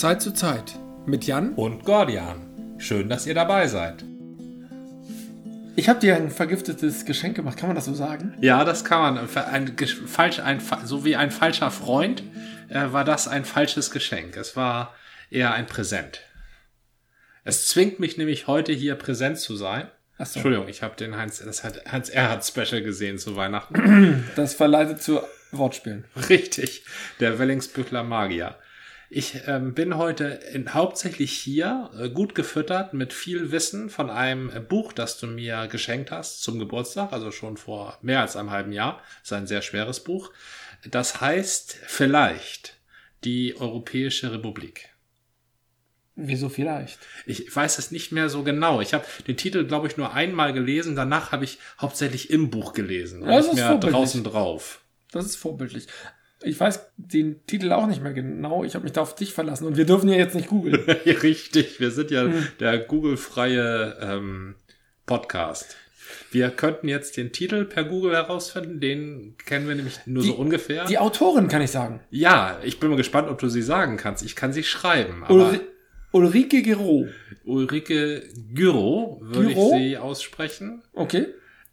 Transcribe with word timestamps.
Zeit 0.00 0.22
zu 0.22 0.32
Zeit 0.32 0.74
mit 1.04 1.24
Jan 1.24 1.52
und 1.54 1.84
Gordian. 1.84 2.76
Schön, 2.78 3.08
dass 3.08 3.26
ihr 3.26 3.34
dabei 3.34 3.68
seid. 3.68 4.04
Ich 5.76 5.88
habe 5.88 6.00
dir 6.00 6.16
ein 6.16 6.30
vergiftetes 6.30 7.04
Geschenk 7.04 7.36
gemacht, 7.36 7.58
kann 7.58 7.68
man 7.68 7.76
das 7.76 7.84
so 7.84 7.94
sagen? 7.94 8.34
Ja, 8.40 8.64
das 8.64 8.84
kann 8.84 9.14
man. 9.14 9.18
Ein, 9.18 9.76
falsch, 10.06 10.40
ein, 10.40 10.60
so 10.84 11.04
wie 11.04 11.16
ein 11.16 11.30
falscher 11.30 11.70
Freund 11.70 12.22
äh, 12.68 12.92
war 12.92 13.04
das 13.04 13.28
ein 13.28 13.44
falsches 13.44 13.90
Geschenk. 13.90 14.36
Es 14.36 14.56
war 14.56 14.94
eher 15.30 15.52
ein 15.52 15.66
Präsent. 15.66 16.20
Es 17.44 17.68
zwingt 17.68 18.00
mich 18.00 18.16
nämlich 18.16 18.46
heute 18.46 18.72
hier 18.72 18.94
präsent 18.94 19.38
zu 19.38 19.56
sein. 19.56 19.88
So. 20.18 20.38
Entschuldigung, 20.38 20.68
ich 20.68 20.82
habe 20.82 20.96
den 20.96 21.16
Heinz, 21.16 21.42
das 21.44 21.64
hat 21.64 21.90
Heinz 21.90 22.08
Erhard 22.08 22.44
Special 22.44 22.82
gesehen 22.82 23.18
zu 23.18 23.36
Weihnachten. 23.36 24.24
Das 24.36 24.54
verleitet 24.54 25.02
zu 25.02 25.20
Wortspielen. 25.50 26.04
Richtig, 26.28 26.84
der 27.20 27.38
Wellingsbüchler 27.38 28.04
Magier. 28.04 28.56
Ich 29.14 29.42
ähm, 29.46 29.74
bin 29.74 29.98
heute 29.98 30.24
in, 30.24 30.72
hauptsächlich 30.72 31.32
hier 31.32 31.90
äh, 31.98 32.08
gut 32.08 32.34
gefüttert 32.34 32.94
mit 32.94 33.12
viel 33.12 33.52
Wissen 33.52 33.90
von 33.90 34.08
einem 34.08 34.48
äh, 34.48 34.58
Buch, 34.58 34.94
das 34.94 35.18
du 35.18 35.26
mir 35.26 35.66
geschenkt 35.66 36.10
hast 36.10 36.42
zum 36.42 36.58
Geburtstag, 36.58 37.12
also 37.12 37.30
schon 37.30 37.58
vor 37.58 37.98
mehr 38.00 38.22
als 38.22 38.36
einem 38.36 38.50
halben 38.50 38.72
Jahr. 38.72 39.02
Das 39.20 39.24
ist 39.24 39.32
ein 39.34 39.46
sehr 39.46 39.60
schweres 39.60 40.00
Buch. 40.00 40.32
Das 40.90 41.20
heißt 41.20 41.76
vielleicht 41.84 42.78
die 43.22 43.54
Europäische 43.60 44.32
Republik. 44.32 44.88
Wieso 46.16 46.48
vielleicht? 46.48 46.98
Ich 47.26 47.54
weiß 47.54 47.76
es 47.76 47.90
nicht 47.90 48.12
mehr 48.12 48.30
so 48.30 48.42
genau. 48.42 48.80
Ich 48.80 48.94
habe 48.94 49.04
den 49.26 49.36
Titel, 49.36 49.66
glaube 49.66 49.88
ich, 49.88 49.98
nur 49.98 50.14
einmal 50.14 50.54
gelesen. 50.54 50.96
Danach 50.96 51.32
habe 51.32 51.44
ich 51.44 51.58
hauptsächlich 51.78 52.30
im 52.30 52.48
Buch 52.48 52.72
gelesen. 52.72 53.26
Das 53.26 53.46
ist 53.46 53.56
mehr 53.56 53.76
draußen 53.76 54.24
drauf. 54.24 54.80
Das 55.10 55.26
ist 55.26 55.36
vorbildlich. 55.36 55.86
Ich 56.44 56.58
weiß 56.58 56.92
den 56.96 57.46
Titel 57.46 57.72
auch 57.72 57.86
nicht 57.86 58.02
mehr 58.02 58.12
genau. 58.12 58.64
Ich 58.64 58.74
habe 58.74 58.84
mich 58.84 58.92
da 58.92 59.02
auf 59.02 59.14
dich 59.14 59.32
verlassen 59.32 59.66
und 59.66 59.76
wir 59.76 59.86
dürfen 59.86 60.08
ja 60.08 60.16
jetzt 60.16 60.34
nicht 60.34 60.48
googeln. 60.48 60.76
Richtig, 61.06 61.80
wir 61.80 61.90
sind 61.90 62.10
ja 62.10 62.22
hm. 62.22 62.48
der 62.60 62.78
Google-freie 62.78 63.96
ähm, 64.00 64.54
Podcast. 65.06 65.76
Wir 66.30 66.50
könnten 66.50 66.88
jetzt 66.88 67.16
den 67.16 67.32
Titel 67.32 67.64
per 67.64 67.84
Google 67.84 68.12
herausfinden, 68.12 68.80
den 68.80 69.34
kennen 69.44 69.68
wir 69.68 69.74
nämlich 69.74 70.00
nur 70.06 70.22
die, 70.22 70.28
so 70.28 70.34
ungefähr. 70.34 70.84
Die 70.84 70.98
Autorin 70.98 71.48
kann 71.48 71.62
ich 71.62 71.70
sagen. 71.70 72.00
Ja, 72.10 72.58
ich 72.62 72.80
bin 72.80 72.90
mal 72.90 72.96
gespannt, 72.96 73.28
ob 73.28 73.38
du 73.38 73.48
sie 73.48 73.62
sagen 73.62 73.96
kannst. 73.96 74.24
Ich 74.24 74.36
kann 74.36 74.52
sie 74.52 74.62
schreiben. 74.62 75.24
Ulri 75.28 75.60
Ulrike 76.12 76.62
Giro. 76.62 77.08
Ulrike 77.44 78.22
Giro 78.52 79.18
würde 79.22 79.52
ich 79.52 79.58
sie 79.58 79.96
aussprechen. 79.96 80.82
Okay. 80.92 81.28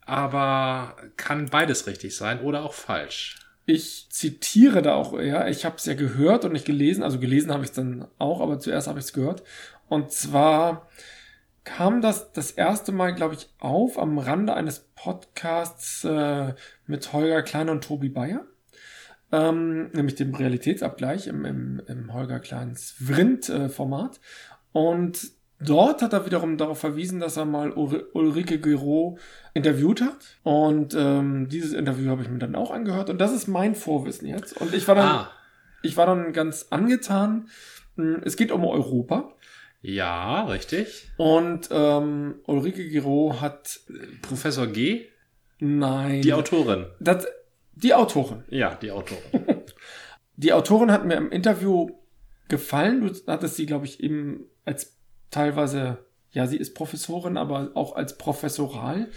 Aber 0.06 0.96
kann 1.18 1.48
beides 1.48 1.88
richtig 1.88 2.16
sein 2.16 2.40
oder 2.40 2.64
auch 2.64 2.74
falsch. 2.74 3.36
Ich 3.70 4.08
zitiere 4.10 4.82
da 4.82 4.96
auch 4.96 5.14
eher. 5.14 5.48
Ich 5.48 5.64
habe 5.64 5.76
es 5.78 5.86
ja 5.86 5.94
gehört 5.94 6.44
und 6.44 6.54
nicht 6.54 6.66
gelesen. 6.66 7.04
Also 7.04 7.20
gelesen 7.20 7.52
habe 7.52 7.64
ich 7.64 7.70
es 7.70 7.76
dann 7.76 8.08
auch, 8.18 8.42
aber 8.42 8.60
zuerst 8.60 8.88
habe 8.88 8.98
ich 8.98 9.06
es 9.06 9.14
gehört. 9.14 9.44
Und 9.88 10.12
zwar 10.12 10.90
kam 11.64 12.02
das 12.02 12.32
das 12.32 12.50
erste 12.50 12.92
Mal, 12.92 13.14
glaube 13.14 13.36
ich, 13.36 13.48
auf 13.60 14.00
am 14.00 14.18
Rande 14.18 14.56
eines 14.56 14.80
Podcasts 14.96 16.04
äh, 16.04 16.56
mit 16.88 17.14
Holger 17.14 17.44
Klein 17.44 17.70
und 17.70 17.84
Tobi 17.84 18.10
Bayer. 18.10 18.46
Ähm, 19.32 19.92
nämlich 19.92 20.16
dem 20.16 20.34
Realitätsabgleich 20.34 21.28
im, 21.28 21.46
im, 21.46 21.82
im 21.86 22.12
Holger 22.12 22.40
Kleins 22.40 22.96
Vrind-Format. 23.00 24.16
Äh, 24.16 24.78
und 24.80 25.32
Dort 25.62 26.02
hat 26.02 26.14
er 26.14 26.26
wiederum 26.26 26.58
darauf 26.58 26.80
verwiesen, 26.80 27.20
dass 27.20 27.36
er 27.36 27.44
mal 27.44 27.72
Ulrike 27.74 28.60
Gero 28.60 29.18
interviewt 29.54 30.02
hat. 30.02 30.38
Und 30.44 30.96
ähm, 30.98 31.50
dieses 31.50 31.74
Interview 31.74 32.10
habe 32.10 32.22
ich 32.22 32.30
mir 32.30 32.40
dann 32.40 32.56
auch 32.56 32.72
angehört. 32.72 33.10
Und 33.10 33.20
das 33.20 33.34
ist 33.34 33.48
mein 33.48 33.76
Vorwissen 33.76 34.28
jetzt. 34.28 34.60
Und 34.60 34.74
ich 34.74 34.88
war 34.88 34.96
dann, 34.96 35.06
ah. 35.06 35.32
ich 35.82 35.98
war 35.98 36.06
dann 36.06 36.32
ganz 36.32 36.68
angetan. 36.70 37.50
Hm, 37.98 38.22
es 38.24 38.38
geht 38.38 38.54
um 38.54 38.64
Europa. 38.64 39.34
Ja, 39.82 40.46
richtig. 40.46 41.10
Und 41.18 41.68
ähm, 41.72 42.36
Ulrike 42.46 42.88
Gero 42.88 43.42
hat. 43.42 43.82
Professor 44.22 44.68
G? 44.68 45.08
Nein. 45.60 46.22
Die 46.22 46.34
Autorin. 46.34 46.86
Das, 47.02 47.28
die 47.76 47.94
Autorin. 47.94 48.44
Ja, 48.50 48.76
die 48.76 48.92
Autorin. 48.92 49.22
die 50.38 50.54
Autorin 50.54 50.92
hat 50.92 51.06
mir 51.06 51.16
im 51.16 51.32
Interview 51.32 51.90
gefallen. 52.48 53.02
Du 53.02 53.14
hattest 53.28 53.58
sie, 53.58 53.66
glaube 53.66 53.86
ich, 53.86 54.02
eben 54.02 54.46
als 54.64 54.99
teilweise, 55.32 55.98
ja, 56.32 56.48
sie 56.48 56.58
ist 56.58 56.74
Professorin, 56.76 57.38
aber 57.38 57.72
auch 57.76 57.96
als 57.96 58.18
professoral. 58.18 59.08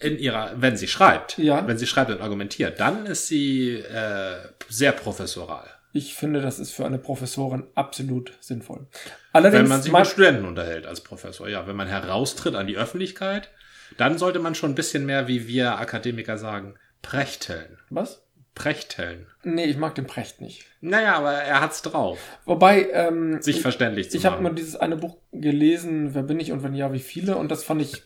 In 0.00 0.18
ihrer, 0.18 0.52
wenn 0.56 0.76
sie 0.76 0.88
schreibt, 0.88 1.38
ja. 1.38 1.66
wenn 1.66 1.78
sie 1.78 1.86
schreibt 1.86 2.10
und 2.10 2.20
argumentiert, 2.20 2.80
dann 2.80 3.06
ist 3.06 3.28
sie 3.28 3.72
äh, 3.74 4.36
sehr 4.68 4.92
professoral. 4.92 5.68
Ich 5.92 6.14
finde, 6.14 6.40
das 6.40 6.60
ist 6.60 6.72
für 6.72 6.86
eine 6.86 6.98
Professorin 6.98 7.64
absolut 7.74 8.32
sinnvoll. 8.40 8.86
Allerdings 9.32 9.62
wenn 9.62 9.68
man 9.68 9.82
sich 9.82 9.92
mit 9.92 10.06
Studenten 10.06 10.44
unterhält 10.44 10.86
als 10.86 11.00
Professor, 11.00 11.48
ja, 11.48 11.66
wenn 11.66 11.74
man 11.74 11.88
heraustritt 11.88 12.54
an 12.54 12.68
die 12.68 12.76
Öffentlichkeit, 12.76 13.50
dann 13.96 14.16
sollte 14.16 14.38
man 14.38 14.54
schon 14.54 14.70
ein 14.70 14.76
bisschen 14.76 15.04
mehr, 15.04 15.26
wie 15.26 15.48
wir 15.48 15.78
Akademiker 15.78 16.38
sagen, 16.38 16.74
prechteln. 17.02 17.78
Was? 17.88 18.22
Prechteln. 18.54 19.26
Nee, 19.42 19.64
ich 19.64 19.76
mag 19.76 19.94
den 19.94 20.06
Precht 20.06 20.40
nicht. 20.40 20.66
Naja, 20.80 21.16
aber 21.16 21.32
er 21.32 21.60
hat's 21.60 21.82
drauf. 21.82 22.18
Wobei, 22.44 22.90
ähm, 22.92 23.40
sich 23.40 23.62
verständlich 23.62 24.10
zu 24.10 24.16
ich, 24.16 24.26
habe 24.26 24.42
mal 24.42 24.54
dieses 24.54 24.76
eine 24.76 24.96
Buch 24.96 25.16
gelesen, 25.32 26.14
Wer 26.14 26.22
bin 26.22 26.40
ich 26.40 26.52
und 26.52 26.62
wenn 26.62 26.74
ja, 26.74 26.92
wie 26.92 26.98
viele, 27.00 27.36
und 27.36 27.50
das 27.50 27.64
fand 27.64 27.82
ich 27.82 28.02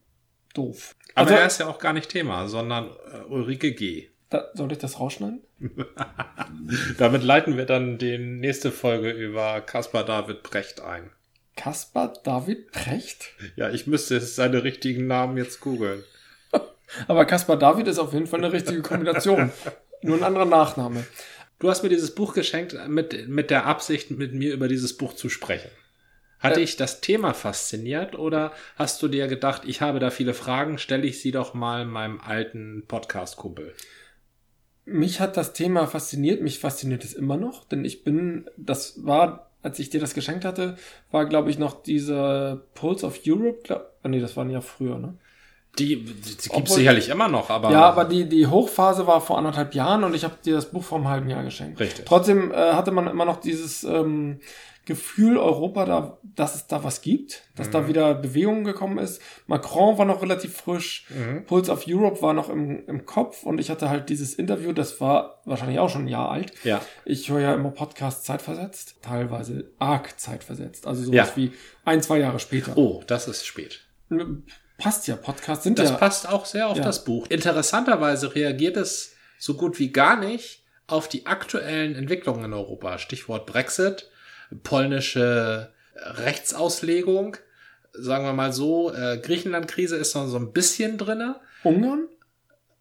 doof. 0.54 0.94
Aber 1.14 1.30
also, 1.30 1.40
er 1.40 1.46
ist 1.46 1.60
ja 1.60 1.68
auch 1.68 1.78
gar 1.78 1.92
nicht 1.92 2.10
Thema, 2.10 2.48
sondern 2.48 2.90
äh, 3.12 3.24
Ulrike 3.28 3.72
G. 3.72 4.08
Da, 4.30 4.50
soll 4.54 4.72
ich 4.72 4.78
das 4.78 4.98
rausschneiden? 4.98 5.42
Damit 6.98 7.22
leiten 7.22 7.56
wir 7.56 7.66
dann 7.66 7.98
die 7.98 8.18
nächste 8.18 8.72
Folge 8.72 9.10
über 9.10 9.60
Caspar 9.60 10.04
David 10.04 10.42
Precht 10.42 10.80
ein. 10.80 11.10
Caspar 11.56 12.12
David 12.24 12.72
Precht? 12.72 13.30
Ja, 13.56 13.70
ich 13.70 13.86
müsste 13.86 14.20
seine 14.20 14.64
richtigen 14.64 15.06
Namen 15.06 15.36
jetzt 15.36 15.60
googeln. 15.60 16.02
Aber 17.08 17.24
Caspar 17.26 17.56
David 17.56 17.86
ist 17.88 17.98
auf 17.98 18.12
jeden 18.12 18.26
Fall 18.26 18.40
eine 18.40 18.52
richtige 18.52 18.82
Kombination. 18.82 19.52
Nur 20.04 20.18
ein 20.18 20.22
anderer 20.22 20.44
Nachname. 20.44 21.06
Du 21.58 21.70
hast 21.70 21.82
mir 21.82 21.88
dieses 21.88 22.14
Buch 22.14 22.34
geschenkt 22.34 22.76
mit, 22.88 23.26
mit 23.26 23.48
der 23.48 23.64
Absicht, 23.64 24.10
mit 24.10 24.34
mir 24.34 24.52
über 24.52 24.68
dieses 24.68 24.98
Buch 24.98 25.14
zu 25.14 25.30
sprechen. 25.30 25.70
Hat 26.40 26.58
äh, 26.58 26.60
dich 26.60 26.76
das 26.76 27.00
Thema 27.00 27.32
fasziniert 27.32 28.14
oder 28.14 28.52
hast 28.76 29.02
du 29.02 29.08
dir 29.08 29.28
gedacht, 29.28 29.62
ich 29.64 29.80
habe 29.80 30.00
da 30.00 30.10
viele 30.10 30.34
Fragen, 30.34 30.76
stelle 30.76 31.06
ich 31.06 31.22
sie 31.22 31.30
doch 31.30 31.54
mal 31.54 31.86
meinem 31.86 32.20
alten 32.20 32.84
Podcast-Kumpel? 32.86 33.72
Mich 34.84 35.20
hat 35.20 35.38
das 35.38 35.54
Thema 35.54 35.86
fasziniert, 35.86 36.42
mich 36.42 36.58
fasziniert 36.58 37.02
es 37.02 37.14
immer 37.14 37.38
noch, 37.38 37.64
denn 37.64 37.86
ich 37.86 38.04
bin, 38.04 38.50
das 38.58 39.06
war, 39.06 39.52
als 39.62 39.78
ich 39.78 39.88
dir 39.88 40.00
das 40.00 40.12
geschenkt 40.12 40.44
hatte, 40.44 40.76
war, 41.12 41.24
glaube 41.24 41.48
ich, 41.48 41.56
noch 41.56 41.82
dieser 41.82 42.60
Pulse 42.74 43.06
of 43.06 43.20
Europe, 43.26 43.60
glaub, 43.62 43.90
ah, 44.02 44.08
nee, 44.08 44.20
das 44.20 44.36
waren 44.36 44.50
ja 44.50 44.60
früher, 44.60 44.98
ne? 44.98 45.16
Die, 45.78 46.04
die 46.04 46.48
gibt 46.48 46.68
es 46.68 46.74
sicherlich 46.74 47.08
immer 47.08 47.28
noch, 47.28 47.50
aber. 47.50 47.70
Ja, 47.72 47.82
aber 47.82 48.04
die, 48.04 48.28
die 48.28 48.46
Hochphase 48.46 49.06
war 49.06 49.20
vor 49.20 49.38
anderthalb 49.38 49.74
Jahren 49.74 50.04
und 50.04 50.14
ich 50.14 50.24
habe 50.24 50.36
dir 50.44 50.54
das 50.54 50.70
Buch 50.70 50.84
vor 50.84 50.98
einem 50.98 51.08
halben 51.08 51.28
Jahr 51.28 51.42
geschenkt. 51.42 51.80
Richtig. 51.80 52.04
Trotzdem 52.04 52.52
äh, 52.52 52.54
hatte 52.54 52.92
man 52.92 53.08
immer 53.08 53.24
noch 53.24 53.40
dieses 53.40 53.82
ähm, 53.82 54.40
Gefühl, 54.84 55.38
Europa, 55.38 55.86
da, 55.86 56.18
dass 56.22 56.54
es 56.54 56.66
da 56.66 56.84
was 56.84 57.00
gibt, 57.00 57.42
dass 57.56 57.68
mhm. 57.68 57.72
da 57.72 57.88
wieder 57.88 58.14
Bewegung 58.14 58.64
gekommen 58.64 58.98
ist. 58.98 59.20
Macron 59.46 59.96
war 59.96 60.04
noch 60.04 60.22
relativ 60.22 60.54
frisch, 60.56 61.06
mhm. 61.08 61.44
Pulse 61.46 61.72
of 61.72 61.84
Europe 61.88 62.20
war 62.20 62.34
noch 62.34 62.50
im, 62.50 62.86
im 62.86 63.06
Kopf 63.06 63.44
und 63.44 63.58
ich 63.58 63.70
hatte 63.70 63.88
halt 63.88 64.10
dieses 64.10 64.34
Interview, 64.34 64.72
das 64.72 65.00
war 65.00 65.40
wahrscheinlich 65.44 65.78
auch 65.78 65.88
schon 65.88 66.02
ein 66.02 66.08
Jahr 66.08 66.30
alt. 66.30 66.52
Ja. 66.64 66.82
Ich 67.04 67.30
höre 67.30 67.40
ja 67.40 67.54
immer 67.54 67.70
Podcasts 67.70 68.24
zeitversetzt, 68.24 68.96
teilweise 69.02 69.70
arg 69.78 70.20
zeitversetzt, 70.20 70.86
also 70.86 71.02
sowas 71.04 71.30
ja. 71.30 71.36
wie 71.36 71.52
ein, 71.84 72.02
zwei 72.02 72.18
Jahre 72.18 72.38
später. 72.38 72.76
Oh, 72.76 73.02
das 73.06 73.26
ist 73.26 73.46
spät 73.46 73.80
passt 74.84 75.08
ja. 75.08 75.16
Podcasts 75.16 75.64
sind 75.64 75.78
das 75.78 75.86
ja. 75.86 75.90
Das 75.92 76.00
passt 76.00 76.28
auch 76.28 76.44
sehr 76.44 76.68
auf 76.68 76.76
ja. 76.76 76.84
das 76.84 77.04
Buch. 77.04 77.26
Interessanterweise 77.30 78.34
reagiert 78.34 78.76
es 78.76 79.14
so 79.38 79.54
gut 79.54 79.78
wie 79.78 79.90
gar 79.90 80.16
nicht 80.20 80.62
auf 80.86 81.08
die 81.08 81.24
aktuellen 81.24 81.94
Entwicklungen 81.94 82.44
in 82.44 82.52
Europa. 82.52 82.98
Stichwort 82.98 83.46
Brexit, 83.46 84.10
polnische 84.62 85.72
Rechtsauslegung. 85.96 87.38
Sagen 87.94 88.26
wir 88.26 88.34
mal 88.34 88.52
so, 88.52 88.92
äh, 88.92 89.18
Griechenland-Krise 89.22 89.96
ist 89.96 90.14
noch 90.14 90.26
so 90.26 90.36
ein 90.36 90.52
bisschen 90.52 90.98
drinne. 90.98 91.40
Ungarn? 91.62 92.08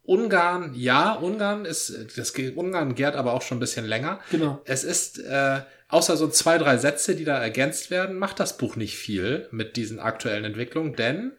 Ungarn, 0.04 0.74
ja, 0.76 1.14
Ungarn 1.14 1.64
ist, 1.64 2.18
das 2.18 2.32
Ungarn 2.32 2.96
gärt 2.96 3.16
aber 3.16 3.32
auch 3.32 3.42
schon 3.42 3.58
ein 3.58 3.62
bisschen 3.62 3.86
länger. 3.86 4.20
Genau. 4.30 4.62
Es 4.66 4.84
ist, 4.84 5.20
äh, 5.20 5.62
außer 5.88 6.18
so 6.18 6.28
zwei, 6.28 6.58
drei 6.58 6.76
Sätze, 6.76 7.16
die 7.16 7.24
da 7.24 7.38
ergänzt 7.38 7.90
werden, 7.92 8.18
macht 8.18 8.42
das 8.42 8.58
Buch 8.58 8.76
nicht 8.76 8.98
viel 8.98 9.48
mit 9.52 9.78
diesen 9.78 10.02
aktuellen 10.02 10.44
Entwicklungen, 10.44 10.98
denn 10.98 11.32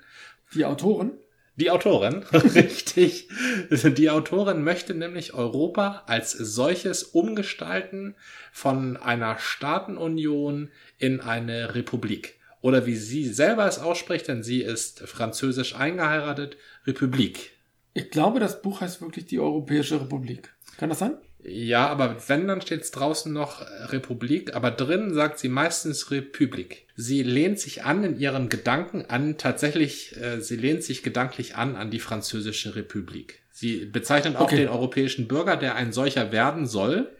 die 0.55 0.65
Autorin? 0.65 1.12
Die 1.56 1.71
Autorin, 1.71 2.25
richtig. 2.33 3.29
Die 3.71 4.11
Autorin 4.11 4.65
möchte 4.65 4.93
nämlich 4.95 5.35
Europa 5.35 6.03
als 6.06 6.33
solches 6.33 7.05
umgestalten 7.05 8.17
von 8.53 8.97
einer 8.97 9.39
Staatenunion 9.39 10.71
in 10.99 11.21
eine 11.21 11.77
Republik. 11.77 12.41
Oder 12.61 12.87
wie 12.87 12.97
sie 12.97 13.27
selber 13.27 13.67
es 13.67 13.79
ausspricht, 13.79 14.27
denn 14.27 14.43
sie 14.43 14.62
ist 14.62 15.01
französisch 15.01 15.77
eingeheiratet, 15.77 16.56
Republik. 16.87 17.53
Ich 17.93 18.11
glaube, 18.11 18.41
das 18.41 18.62
Buch 18.62 18.81
heißt 18.81 19.01
wirklich 19.01 19.27
die 19.27 19.39
Europäische 19.39 20.01
Republik. 20.01 20.53
Kann 20.79 20.89
das 20.89 20.99
sein? 20.99 21.19
Ja, 21.46 21.88
aber 21.88 22.17
wenn, 22.26 22.49
dann 22.49 22.62
steht 22.62 22.81
es 22.82 22.91
draußen 22.91 23.31
noch 23.32 23.67
Republik, 23.93 24.55
aber 24.55 24.70
drin 24.70 25.12
sagt 25.12 25.38
sie 25.38 25.50
meistens 25.50 26.11
Republik. 26.11 26.87
Sie 26.96 27.23
lehnt 27.23 27.61
sich 27.61 27.85
an 27.85 28.02
in 28.02 28.19
ihren 28.19 28.49
Gedanken 28.49 29.05
an, 29.08 29.37
tatsächlich, 29.37 30.17
äh, 30.20 30.41
sie 30.41 30.56
lehnt 30.56 30.82
sich 30.82 31.02
gedanklich 31.02 31.56
an 31.56 31.76
an 31.76 31.91
die 31.91 31.99
französische 32.00 32.76
Republik. 32.76 33.41
Sie 33.50 33.85
bezeichnet 33.85 34.37
auch 34.37 34.43
Okay. 34.43 34.56
den 34.56 34.69
europäischen 34.69 35.29
Bürger, 35.29 35.56
der 35.56 35.75
ein 35.75 35.93
solcher 35.93 36.32
werden 36.32 36.67
soll, 36.67 37.11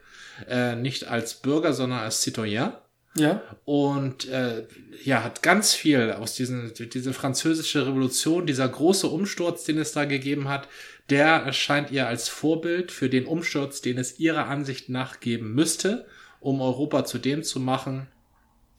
äh, 0.49 0.75
nicht 0.75 1.05
als 1.07 1.35
Bürger, 1.35 1.73
sondern 1.75 2.01
als 2.01 2.23
Citoyen. 2.23 2.73
Ja. 3.17 3.43
Und 3.65 4.29
äh, 4.29 4.67
ja, 5.05 5.23
hat 5.23 5.43
ganz 5.43 5.73
viel 5.73 6.13
aus 6.13 6.35
diesen, 6.35 6.73
diese 6.75 7.13
französische 7.13 7.87
Revolution, 7.87 8.47
dieser 8.47 8.69
große 8.69 9.07
Umsturz, 9.07 9.65
den 9.65 9.79
es 9.79 9.93
da 9.93 10.05
gegeben 10.05 10.49
hat, 10.49 10.69
der 11.11 11.27
erscheint 11.27 11.91
ihr 11.91 12.09
als 12.09 12.29
Vorbild 12.29 12.91
für 12.91 13.09
den 13.09 13.27
Umsturz, 13.27 13.81
den 13.81 13.99
es 13.99 14.19
ihrer 14.19 14.49
Ansicht 14.49 14.89
nach 14.89 15.21
geben 15.21 15.55
müsste, 15.55 16.07
um 16.41 16.61
Europa 16.61 17.05
zu 17.05 17.19
dem 17.19 17.43
zu 17.43 17.61
machen, 17.61 18.09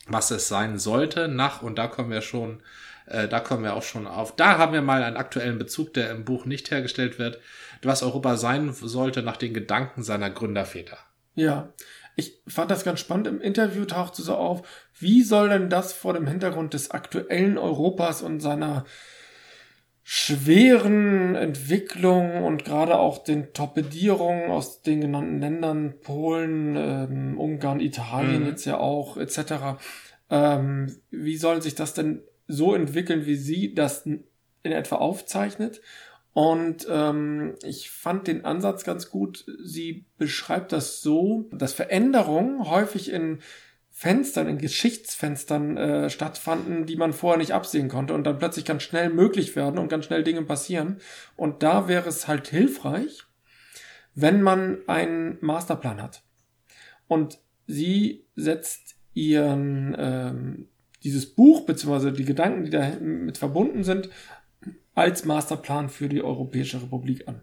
was 0.07 0.31
es 0.31 0.47
sein 0.47 0.77
sollte, 0.79 1.27
nach, 1.27 1.61
und 1.61 1.77
da 1.77 1.87
kommen 1.87 2.11
wir 2.11 2.21
schon, 2.21 2.61
äh, 3.07 3.27
da 3.27 3.39
kommen 3.39 3.63
wir 3.63 3.75
auch 3.75 3.83
schon 3.83 4.05
auf, 4.05 4.35
da 4.35 4.57
haben 4.57 4.73
wir 4.73 4.81
mal 4.81 5.03
einen 5.03 5.17
aktuellen 5.17 5.57
Bezug, 5.57 5.93
der 5.93 6.11
im 6.11 6.25
Buch 6.25 6.45
nicht 6.45 6.71
hergestellt 6.71 7.19
wird, 7.19 7.39
was 7.81 8.03
Europa 8.03 8.37
sein 8.37 8.73
sollte 8.73 9.23
nach 9.23 9.37
den 9.37 9.53
Gedanken 9.53 10.03
seiner 10.03 10.29
Gründerväter. 10.29 10.97
Ja. 11.35 11.73
Ich 12.15 12.41
fand 12.47 12.71
das 12.71 12.83
ganz 12.83 13.00
spannend. 13.00 13.27
Im 13.27 13.41
Interview 13.41 13.85
tauchte 13.85 14.21
so 14.21 14.35
auf, 14.35 14.67
wie 15.00 15.21
soll 15.21 15.50
denn 15.50 15.69
das 15.69 15.94
vor 15.94 16.13
dem 16.13 16.27
Hintergrund 16.27 16.73
des 16.73 16.91
aktuellen 16.91 17.57
Europas 17.57 18.21
und 18.21 18.39
seiner 18.39 18.85
schweren 20.07 21.33
Entwicklung 21.33 22.44
und 22.44 22.63
gerade 22.63 23.00
auch 23.00 23.17
den 23.17 23.53
Torpedierungen 23.53 24.51
aus 24.51 24.83
den 24.83 25.01
genannten 25.01 25.39
Ländern, 25.39 25.95
Polen, 26.00 26.75
ähm, 26.77 27.39
Ungarn, 27.39 27.79
Italien 27.79 28.44
Mhm. 28.44 28.47
jetzt 28.47 28.65
ja 28.65 28.77
auch, 28.77 29.18
etc. 29.18 29.79
Ähm, 30.29 30.95
wie 31.09 31.38
soll 31.38 31.63
sich 31.63 31.73
das 31.73 31.95
denn 31.95 32.21
so 32.47 32.75
entwickeln, 32.75 33.25
wie 33.25 33.35
sie 33.35 33.73
das 33.73 34.06
in 34.06 34.71
etwa 34.71 34.97
aufzeichnet? 34.97 35.81
Und 36.35 36.85
ähm, 36.89 37.55
ich 37.63 37.89
fand 37.89 38.27
den 38.27 38.43
Ansatz 38.43 38.83
ganz 38.83 39.09
gut. 39.09 39.45
Sie 39.63 40.05
beschreibt 40.17 40.73
das 40.73 41.01
so, 41.01 41.49
dass 41.53 41.71
Veränderungen 41.71 42.69
häufig 42.69 43.09
in 43.09 43.39
Fenstern, 43.89 44.49
in 44.49 44.57
Geschichtsfenstern 44.57 45.77
äh, 45.77 46.09
stattfanden, 46.09 46.87
die 46.87 46.97
man 46.97 47.13
vorher 47.13 47.37
nicht 47.37 47.53
absehen 47.53 47.87
konnte 47.87 48.13
und 48.13 48.25
dann 48.25 48.37
plötzlich 48.37 48.65
ganz 48.65 48.83
schnell 48.83 49.11
möglich 49.11 49.55
werden 49.55 49.79
und 49.79 49.87
ganz 49.87 50.03
schnell 50.03 50.25
Dinge 50.25 50.41
passieren. 50.41 50.97
Und 51.37 51.63
da 51.63 51.87
wäre 51.87 52.09
es 52.09 52.27
halt 52.27 52.49
hilfreich, 52.49 53.23
wenn 54.13 54.41
man 54.41 54.79
einen 54.87 55.37
Masterplan 55.39 56.03
hat. 56.03 56.21
Und 57.07 57.39
sie 57.65 58.25
setzt 58.35 58.97
ihren 59.13 59.95
ähm, 59.97 60.67
dieses 61.01 61.33
Buch 61.33 61.65
beziehungsweise 61.65 62.11
die 62.11 62.25
Gedanken, 62.25 62.65
die 62.65 62.71
damit 62.71 63.37
verbunden 63.37 63.85
sind, 63.85 64.09
als 64.94 65.25
Masterplan 65.25 65.89
für 65.89 66.07
die 66.09 66.23
Europäische 66.23 66.81
Republik 66.81 67.27
an. 67.27 67.41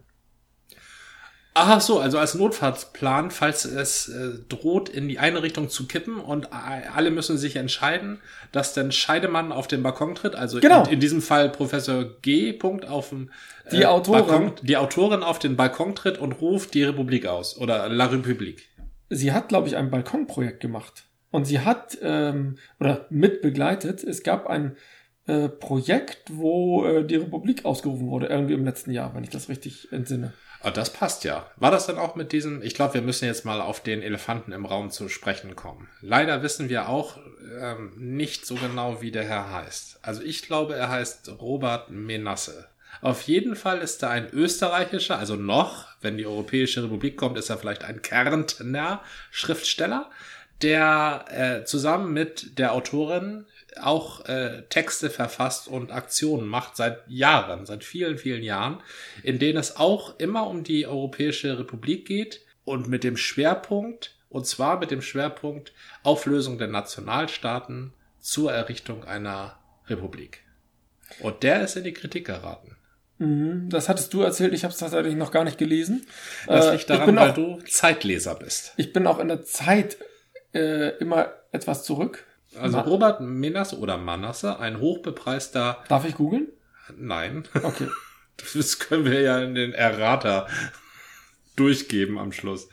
Ach 1.55 1.79
so, 1.81 1.99
also 1.99 2.17
als 2.17 2.33
Notfallsplan, 2.33 3.29
falls 3.29 3.63
es 3.65 4.09
äh, 4.09 4.39
droht, 4.49 4.89
in 4.89 5.07
die 5.07 5.19
eine 5.19 5.43
Richtung 5.43 5.69
zu 5.69 5.85
kippen 5.87 6.17
und 6.19 6.47
alle 6.51 7.11
müssen 7.11 7.37
sich 7.37 7.57
entscheiden, 7.57 8.19
dass 8.51 8.73
dann 8.73 8.91
Scheidemann 8.91 9.51
auf 9.51 9.67
den 9.67 9.83
Balkon 9.83 10.15
tritt, 10.15 10.33
also 10.33 10.59
Genau. 10.59 10.83
in, 10.85 10.93
in 10.93 10.99
diesem 10.99 11.21
Fall 11.21 11.49
Professor 11.49 12.05
G. 12.23 12.53
Punkt 12.53 12.87
auf 12.87 13.09
dem 13.09 13.29
äh, 13.65 13.77
Die 13.77 13.85
Autorin. 13.85 14.25
Balkon, 14.25 14.53
die 14.63 14.77
Autorin 14.77 15.21
auf 15.21 15.37
den 15.37 15.55
Balkon 15.55 15.93
tritt 15.93 16.17
und 16.17 16.31
ruft 16.33 16.73
die 16.73 16.83
Republik 16.85 17.27
aus 17.27 17.55
oder 17.55 17.87
La 17.87 18.07
République. 18.07 18.61
Sie 19.11 19.31
hat, 19.31 19.47
glaube 19.49 19.67
ich, 19.67 19.75
ein 19.77 19.91
Balkonprojekt 19.91 20.59
gemacht. 20.59 21.03
Und 21.29 21.45
sie 21.45 21.59
hat, 21.59 21.97
ähm, 22.01 22.57
oder 22.79 23.05
mit 23.11 23.43
begleitet, 23.43 24.03
es 24.03 24.23
gab 24.23 24.47
ein 24.47 24.75
äh, 25.25 25.49
Projekt, 25.49 26.29
wo 26.31 26.85
äh, 26.85 27.05
die 27.05 27.15
Republik 27.15 27.65
ausgerufen 27.65 28.07
wurde, 28.07 28.27
irgendwie 28.27 28.53
im 28.53 28.65
letzten 28.65 28.91
Jahr, 28.91 29.13
wenn 29.15 29.23
ich 29.23 29.29
das 29.29 29.49
richtig 29.49 29.91
entsinne. 29.91 30.33
Ah, 30.61 30.71
das 30.71 30.93
passt 30.93 31.25
ja. 31.25 31.45
War 31.57 31.71
das 31.71 31.87
dann 31.87 31.97
auch 31.97 32.15
mit 32.15 32.31
diesem, 32.31 32.61
ich 32.61 32.73
glaube, 32.73 32.93
wir 32.93 33.01
müssen 33.01 33.25
jetzt 33.25 33.43
mal 33.43 33.59
auf 33.59 33.81
den 33.81 34.01
Elefanten 34.01 34.53
im 34.53 34.65
Raum 34.65 34.91
zu 34.91 35.09
sprechen 35.09 35.57
kommen. 35.57 35.89
Leider 36.01 36.41
wissen 36.41 36.69
wir 36.69 36.87
auch 36.87 37.17
ähm, 37.59 37.91
nicht 37.97 38.45
so 38.45 38.55
genau, 38.55 39.01
wie 39.01 39.11
der 39.11 39.25
Herr 39.25 39.51
heißt. 39.51 39.99
Also 40.01 40.23
ich 40.23 40.41
glaube, 40.41 40.75
er 40.75 40.87
heißt 40.87 41.41
Robert 41.41 41.89
Menasse. 41.89 42.69
Auf 43.01 43.23
jeden 43.23 43.57
Fall 43.57 43.79
ist 43.79 44.01
er 44.03 44.11
ein 44.11 44.29
österreichischer, 44.31 45.19
also 45.19 45.35
noch, 45.35 45.87
wenn 45.99 46.17
die 46.17 46.25
Europäische 46.25 46.83
Republik 46.83 47.17
kommt, 47.17 47.37
ist 47.37 47.49
er 47.49 47.57
vielleicht 47.57 47.83
ein 47.83 48.01
Kärntner 48.01 49.01
Schriftsteller, 49.31 50.09
der 50.61 51.25
äh, 51.29 51.65
zusammen 51.65 52.13
mit 52.13 52.57
der 52.57 52.71
Autorin 52.71 53.45
auch 53.81 54.25
äh, 54.25 54.63
Texte 54.69 55.09
verfasst 55.09 55.67
und 55.67 55.91
Aktionen 55.91 56.47
macht 56.47 56.75
seit 56.75 56.99
Jahren, 57.07 57.65
seit 57.65 57.83
vielen, 57.83 58.17
vielen 58.17 58.43
Jahren, 58.43 58.81
in 59.23 59.39
denen 59.39 59.57
es 59.57 59.77
auch 59.77 60.19
immer 60.19 60.47
um 60.47 60.63
die 60.63 60.85
Europäische 60.87 61.57
Republik 61.59 62.07
geht 62.07 62.41
und 62.65 62.87
mit 62.87 63.03
dem 63.03 63.17
Schwerpunkt, 63.17 64.15
und 64.29 64.45
zwar 64.47 64.79
mit 64.79 64.91
dem 64.91 65.01
Schwerpunkt 65.01 65.73
Auflösung 66.03 66.57
der 66.57 66.67
Nationalstaaten 66.67 67.93
zur 68.19 68.51
Errichtung 68.53 69.03
einer 69.03 69.57
Republik. 69.87 70.43
Und 71.19 71.43
der 71.43 71.61
ist 71.61 71.75
in 71.75 71.83
die 71.83 71.93
Kritik 71.93 72.25
geraten. 72.25 72.75
Mhm, 73.19 73.69
das 73.69 73.89
hattest 73.89 74.13
du 74.13 74.21
erzählt, 74.21 74.53
ich 74.53 74.63
habe 74.63 74.73
es 74.73 74.79
tatsächlich 74.79 75.15
noch 75.15 75.31
gar 75.31 75.43
nicht 75.43 75.57
gelesen. 75.57 76.05
Das 76.47 76.65
Äh, 76.67 76.71
liegt 76.71 76.81
ich, 76.81 76.87
daran, 76.87 77.05
bin 77.07 77.15
weil 77.17 77.31
auch, 77.31 77.35
du 77.35 77.59
Zeitleser 77.67 78.35
bist. 78.35 78.73
ich 78.77 78.91
bin 78.93 79.05
auch 79.07 79.19
in 79.19 79.27
der 79.27 79.43
Zeit 79.43 79.97
äh, 80.53 80.97
immer 80.97 81.31
etwas 81.51 81.83
zurück. 81.83 82.25
Also 82.59 82.77
Ma- 82.77 82.83
Robert 82.83 83.21
Menasse 83.21 83.77
oder 83.79 83.97
Manasse, 83.97 84.59
ein 84.59 84.79
hochbepreister, 84.79 85.83
Darf 85.87 86.05
ich 86.05 86.15
googeln? 86.15 86.47
nein, 86.95 87.43
Okay. 87.53 87.87
Das 88.55 88.79
können 88.79 89.05
wir 89.05 89.21
ja 89.21 89.39
in 89.39 89.53
den 89.55 89.73
Errata 89.73 90.47
durchgeben 91.55 92.17
am 92.17 92.31
Schluss. 92.31 92.67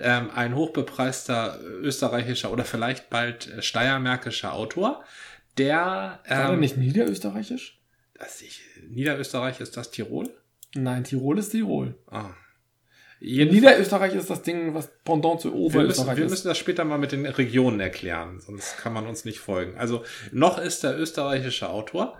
Ähm, 0.00 0.30
ein 0.34 0.54
hochbepreister 0.56 1.60
österreichischer 1.62 2.50
oder 2.50 2.64
vielleicht 2.64 3.10
bald 3.10 3.48
steiermärkischer 3.60 4.52
Autor, 4.52 5.04
der 5.56 5.76
War 5.76 6.20
der 6.28 6.48
ähm, 6.50 6.60
nicht 6.60 6.76
niederösterreichisch? 6.76 7.78
das 8.18 8.40
ich, 8.42 8.60
Niederösterreich 8.88 9.60
ist 9.60 9.76
das 9.76 9.90
Tirol? 9.90 10.30
Nein, 10.74 11.04
Tirol 11.04 11.38
ist 11.38 11.50
Tirol. 11.50 11.94
Ah. 12.10 12.30
Jeden 13.24 13.54
Niederösterreich 13.54 14.14
ist 14.14 14.28
das 14.28 14.42
Ding, 14.42 14.74
was 14.74 14.90
Pendant 15.02 15.40
zu 15.40 15.48
wir 15.48 15.58
müssen, 15.58 15.76
Oberösterreich 15.76 16.16
wir 16.18 16.24
ist. 16.26 16.30
müssen 16.30 16.48
das 16.48 16.58
später 16.58 16.84
mal 16.84 16.98
mit 16.98 17.12
den 17.12 17.24
Regionen 17.24 17.80
erklären, 17.80 18.38
sonst 18.40 18.76
kann 18.76 18.92
man 18.92 19.06
uns 19.06 19.24
nicht 19.24 19.40
folgen. 19.40 19.78
Also 19.78 20.04
noch 20.30 20.58
ist 20.58 20.84
der 20.84 20.98
österreichische 20.98 21.70
Autor, 21.70 22.18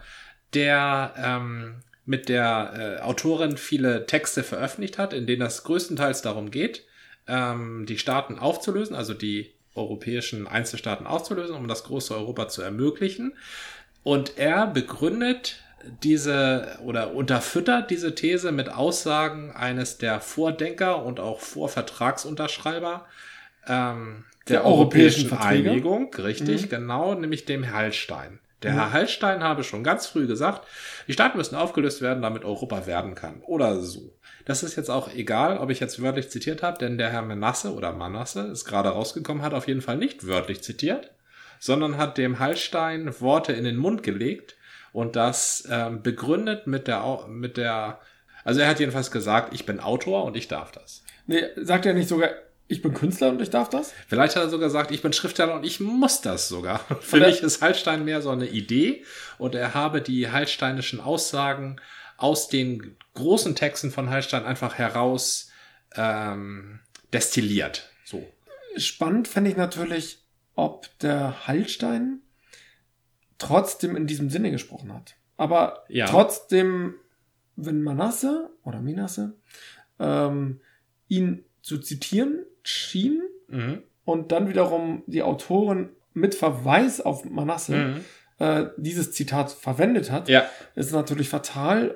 der 0.55 1.13
ähm, 1.19 1.83
mit 2.07 2.31
der 2.31 2.99
äh, 3.01 3.03
Autorin 3.03 3.59
viele 3.59 4.07
Texte 4.07 4.43
veröffentlicht 4.43 4.97
hat, 4.97 5.13
in 5.13 5.27
denen 5.27 5.41
das 5.41 5.65
größtenteils 5.65 6.23
darum 6.23 6.51
geht, 6.51 6.87
ähm, 7.29 7.85
die 7.87 7.99
Staaten 7.99 8.39
aufzulösen, 8.39 8.97
also 8.97 9.13
die 9.13 9.53
europäischen 9.75 10.47
Einzelstaaten 10.47 11.07
aufzulösen, 11.07 11.57
um 11.57 11.69
das 11.69 11.85
große 11.85 12.15
Europa 12.15 12.49
zu 12.49 12.63
ermöglichen. 12.63 13.35
Und 14.03 14.39
er 14.39 14.67
begründet 14.67 15.64
diese 16.03 16.79
oder 16.85 17.15
unterfüttert 17.15 17.91
diese 17.91 18.15
These 18.15 18.53
mit 18.53 18.69
Aussagen 18.69 19.53
eines 19.53 19.99
der 19.99 20.21
Vordenker 20.21 21.05
und 21.05 21.21
auch 21.21 21.41
Vorvertragsunterschreiber 21.41 23.07
ähm, 23.67 24.25
der, 24.49 24.61
Der 24.61 24.67
europäischen 24.67 25.27
europäischen 25.27 25.29
Verträge? 25.29 25.71
Einigung, 25.71 26.15
richtig, 26.15 26.67
Mhm. 26.67 26.69
genau, 26.69 27.15
nämlich 27.15 27.45
dem 27.45 27.73
Hallstein. 27.73 28.41
Der 28.63 28.73
Mhm. 28.73 28.77
Herr 28.77 28.93
Hallstein 28.93 29.43
habe 29.43 29.65
schon 29.65 29.85
ganz 29.85 30.07
früh 30.07 30.27
gesagt, 30.27 30.67
die 31.09 31.13
Staaten 31.13 31.37
müssen 31.39 31.55
aufgelöst 31.57 32.01
werden, 32.01 32.23
damit 32.23 32.45
Europa 32.45 32.87
werden 32.87 33.15
kann. 33.15 33.41
Oder 33.43 33.81
so. 33.81 34.13
Das 34.47 34.63
ist 34.63 34.77
jetzt 34.77 34.91
auch 34.91 35.13
egal, 35.15 35.59
ob 35.59 35.71
ich 35.71 35.81
jetzt 35.81 36.03
wörtlich 36.03 36.31
zitiert 36.31 36.63
habe, 36.63 36.79
denn 36.79 36.99
der 36.99 37.11
Herr 37.11 37.23
Menasse 37.23 37.73
oder 37.75 37.93
Manasse 37.93 38.43
ist 38.49 38.65
gerade 38.67 38.91
rausgekommen, 38.91 39.43
hat 39.43 39.55
auf 39.55 39.69
jeden 39.69 39.81
Fall 39.81 39.97
nicht 39.97 40.27
wörtlich 40.27 40.63
zitiert, 40.63 41.11
sondern 41.59 41.97
hat 41.97 42.19
dem 42.19 42.39
Hallstein 42.39 43.15
Worte 43.21 43.53
in 43.55 43.65
den 43.65 43.77
Mund 43.77 44.03
gelegt 44.03 44.57
und 44.95 45.17
das 45.17 45.67
ähm, 45.69 46.03
begründet 46.03 46.69
mit 46.69 46.87
der, 46.87 47.27
mit 47.29 47.57
der, 47.57 47.99
also 48.45 48.61
er 48.61 48.69
hat 48.69 48.79
jedenfalls 48.79 49.11
gesagt, 49.11 49.53
ich 49.53 49.67
bin 49.67 49.81
Autor 49.81 50.25
und 50.25 50.37
ich 50.37 50.47
darf 50.47 50.71
das. 50.71 51.03
Nee, 51.27 51.43
sagt 51.57 51.85
er 51.85 51.95
nicht 51.95 52.09
sogar, 52.09 52.31
ich 52.69 52.81
bin 52.81 52.95
Künstler 52.95 53.31
und 53.31 53.43
ich 53.43 53.51
darf 53.51 53.69
das? 53.69 53.93
Vielleicht 54.07 54.37
hat 54.37 54.45
er 54.45 54.49
sogar 54.51 54.69
gesagt, 54.69 54.93
ich 54.93 55.03
bin 55.03 55.13
Schriftsteller 55.13 55.57
und 55.57 55.65
ich 55.65 55.81
muss 55.81 56.21
das 56.21 56.49
sogar. 56.49 56.79
Für 57.01 57.19
mich 57.19 57.43
ist 57.43 57.61
Hallstein 57.61 58.05
mehr 58.05 58.23
so 58.23 58.31
eine 58.31 58.47
Idee 58.47 59.05
und 59.37 59.57
er 59.57 59.75
habe 59.75 60.01
die 60.01 60.31
hallsteinischen 60.31 61.01
Aussagen 61.01 61.81
aus 62.17 62.47
den 62.47 62.97
großen 63.15 63.57
Texten 63.57 63.91
von 63.91 64.11
Hallstein 64.11 64.45
einfach 64.45 64.77
heraus 64.79 65.51
ähm, 65.97 66.79
destilliert. 67.13 67.91
So. 68.05 68.25
Spannend 68.77 69.27
fände 69.27 69.51
ich 69.51 69.57
natürlich, 69.57 70.19
ob 70.55 70.89
der 71.01 71.49
Hallstein 71.49 72.21
trotzdem 73.39 73.97
in 73.97 74.07
diesem 74.07 74.31
Sinne 74.31 74.51
gesprochen 74.51 74.93
hat. 74.93 75.17
Aber 75.37 75.85
Ja. 75.89 76.07
trotzdem, 76.07 76.95
wenn 77.57 77.83
Manasse 77.83 78.51
oder 78.63 78.81
Minasse 78.81 79.35
ähm, 80.01 80.61
ihn 81.09 81.45
zu 81.63 81.79
zitieren, 81.79 82.45
schien 82.63 83.23
Mhm. 83.49 83.83
und 84.05 84.33
dann 84.33 84.49
wiederum 84.49 85.03
die 85.07 85.23
Autorin 85.23 85.91
mit 86.13 86.35
Verweis 86.35 87.01
auf 87.01 87.25
Manasse 87.25 87.77
Mhm. 87.77 88.01
äh, 88.39 88.67
dieses 88.77 89.13
Zitat 89.13 89.51
verwendet 89.53 90.11
hat, 90.11 90.29
Ja. 90.29 90.45
ist 90.75 90.93
natürlich 90.93 91.29
fatal 91.29 91.95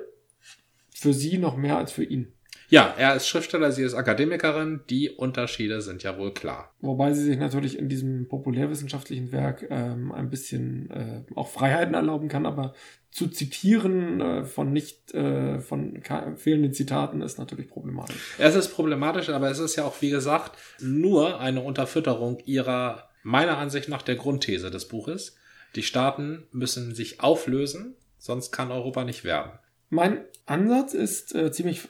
für 0.93 1.13
sie 1.13 1.37
noch 1.37 1.57
mehr 1.57 1.77
als 1.77 1.91
für 1.91 2.03
ihn. 2.05 2.31
Ja, 2.69 2.93
er 2.97 3.15
ist 3.15 3.27
Schriftsteller, 3.27 3.71
sie 3.71 3.81
ist 3.81 3.95
Akademikerin. 3.95 4.81
Die 4.91 5.09
Unterschiede 5.09 5.81
sind 5.81 6.03
ja 6.03 6.17
wohl 6.19 6.33
klar. 6.33 6.71
Wobei 6.81 7.13
sie 7.13 7.23
sich 7.23 7.37
natürlich 7.37 7.79
in 7.79 7.89
diesem 7.89 8.27
populärwissenschaftlichen 8.27 9.31
Werk 9.31 9.65
ähm, 9.71 10.11
ein 10.11 10.29
bisschen 10.29 10.91
äh, 10.91 11.23
auch 11.35 11.47
Freiheiten 11.49 11.95
erlauben 11.95 12.27
kann, 12.27 12.45
aber 12.45 12.75
zu 13.09 13.27
zitieren 13.27 14.21
äh, 14.21 14.43
von 14.43 14.71
nicht 14.71 15.15
äh, 15.15 15.59
von 15.59 16.03
fehlenden 16.35 16.73
Zitaten 16.73 17.23
ist 17.23 17.39
natürlich 17.39 17.69
problematisch. 17.69 18.35
Es 18.37 18.55
ist 18.55 18.69
problematisch, 18.69 19.29
aber 19.29 19.49
es 19.49 19.57
ist 19.57 19.75
ja 19.75 19.85
auch, 19.85 19.99
wie 20.01 20.11
gesagt, 20.11 20.55
nur 20.79 21.39
eine 21.39 21.61
Unterfütterung 21.61 22.37
ihrer, 22.45 23.09
meiner 23.23 23.57
Ansicht 23.57 23.89
nach, 23.89 24.03
der 24.03 24.15
Grundthese 24.15 24.69
des 24.69 24.87
Buches. 24.87 25.35
Die 25.75 25.83
Staaten 25.83 26.47
müssen 26.51 26.93
sich 26.93 27.21
auflösen, 27.21 27.95
sonst 28.19 28.51
kann 28.51 28.71
Europa 28.71 29.03
nicht 29.05 29.23
werden. 29.23 29.53
Mein 29.89 30.21
Ansatz 30.45 30.93
ist 30.93 31.33
äh, 31.33 31.51
ziemlich 31.51 31.87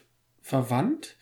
verwandt. 0.50 1.16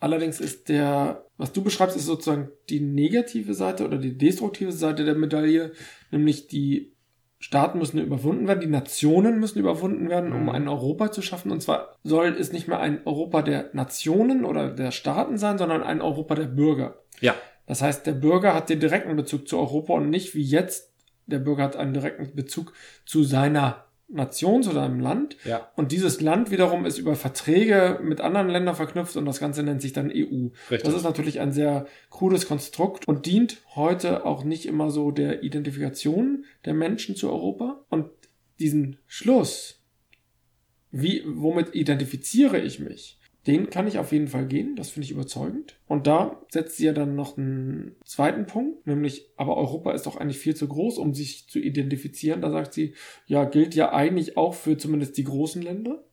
Allerdings 0.00 0.40
ist 0.40 0.68
der, 0.70 1.26
was 1.36 1.52
du 1.52 1.62
beschreibst, 1.62 1.96
ist 1.96 2.06
sozusagen 2.06 2.48
die 2.70 2.80
negative 2.80 3.52
Seite 3.54 3.84
oder 3.84 3.98
die 3.98 4.16
destruktive 4.16 4.72
Seite 4.72 5.04
der 5.04 5.14
Medaille, 5.14 5.72
nämlich 6.10 6.46
die 6.48 6.92
Staaten 7.38 7.78
müssen 7.78 7.98
überwunden 7.98 8.46
werden, 8.48 8.60
die 8.60 8.66
Nationen 8.66 9.40
müssen 9.40 9.58
überwunden 9.60 10.08
werden, 10.10 10.32
um 10.32 10.42
Mhm. 10.44 10.48
ein 10.50 10.68
Europa 10.68 11.10
zu 11.10 11.22
schaffen. 11.22 11.50
Und 11.50 11.62
zwar 11.62 11.96
soll 12.04 12.36
es 12.38 12.52
nicht 12.52 12.68
mehr 12.68 12.80
ein 12.80 13.00
Europa 13.06 13.42
der 13.42 13.70
Nationen 13.72 14.44
oder 14.44 14.70
der 14.70 14.90
Staaten 14.90 15.38
sein, 15.38 15.56
sondern 15.58 15.82
ein 15.82 16.00
Europa 16.02 16.34
der 16.34 16.44
Bürger. 16.44 16.98
Ja, 17.20 17.34
Das 17.66 17.82
heißt, 17.82 18.04
der 18.06 18.12
Bürger 18.14 18.52
hat 18.54 18.68
den 18.68 18.80
direkten 18.80 19.14
Bezug 19.16 19.46
zu 19.46 19.56
Europa 19.58 19.92
und 19.94 20.10
nicht 20.10 20.34
wie 20.34 20.42
jetzt, 20.42 20.92
der 21.26 21.38
Bürger 21.38 21.62
hat 21.62 21.76
einen 21.76 21.94
direkten 21.94 22.34
Bezug 22.34 22.72
zu 23.06 23.22
seiner 23.22 23.84
Nation, 24.12 24.62
zu 24.62 24.72
seinem 24.72 25.00
Land. 25.00 25.36
ja, 25.44 25.70
Und 25.76 25.92
dieses 25.92 26.20
Land 26.20 26.50
wiederum 26.50 26.84
ist 26.84 26.98
über 26.98 27.14
Verträge 27.14 28.00
mit 28.02 28.20
anderen 28.20 28.48
Ländern 28.48 28.74
verknüpft 28.74 29.16
und 29.16 29.24
das 29.24 29.40
Ganze 29.40 29.62
nennt 29.62 29.80
sich 29.80 29.92
dann 29.92 30.10
EU. 30.10 30.48
richtig. 30.70 30.82
Das 30.82 30.94
ist 30.94 31.04
natürlich 31.04 31.40
ein 31.40 31.52
sehr 31.52 31.86
krudes 32.10 32.46
Konstrukt 32.46 33.06
und 33.06 33.26
dient 33.26 33.58
heute 33.74 34.24
auch 34.24 34.44
nicht 34.44 34.66
immer 34.66 34.90
so 34.90 35.10
der 35.10 35.42
Identifikation 35.42 36.44
der 36.64 36.74
Menschen 36.74 37.14
zu 37.14 37.30
Europa. 37.30 37.84
Und 37.88 38.10
diesen 38.58 38.98
Schluss, 39.06 39.80
wie, 40.90 41.22
womit 41.26 41.74
identifiziere 41.74 42.58
ich 42.58 42.80
mich, 42.80 43.19
den 43.46 43.70
kann 43.70 43.86
ich 43.86 43.98
auf 43.98 44.12
jeden 44.12 44.28
Fall 44.28 44.46
gehen, 44.46 44.76
das 44.76 44.90
finde 44.90 45.06
ich 45.06 45.12
überzeugend. 45.12 45.78
Und 45.86 46.06
da 46.06 46.42
setzt 46.50 46.76
sie 46.76 46.86
ja 46.86 46.92
dann 46.92 47.14
noch 47.14 47.38
einen 47.38 47.96
zweiten 48.04 48.46
Punkt, 48.46 48.86
nämlich, 48.86 49.30
aber 49.36 49.56
Europa 49.56 49.92
ist 49.92 50.06
doch 50.06 50.16
eigentlich 50.16 50.38
viel 50.38 50.54
zu 50.54 50.68
groß, 50.68 50.98
um 50.98 51.14
sich 51.14 51.48
zu 51.48 51.58
identifizieren. 51.58 52.42
Da 52.42 52.50
sagt 52.50 52.74
sie, 52.74 52.94
ja, 53.26 53.44
gilt 53.44 53.74
ja 53.74 53.92
eigentlich 53.92 54.36
auch 54.36 54.54
für 54.54 54.76
zumindest 54.76 55.16
die 55.16 55.24
großen 55.24 55.62
Länder. 55.62 56.04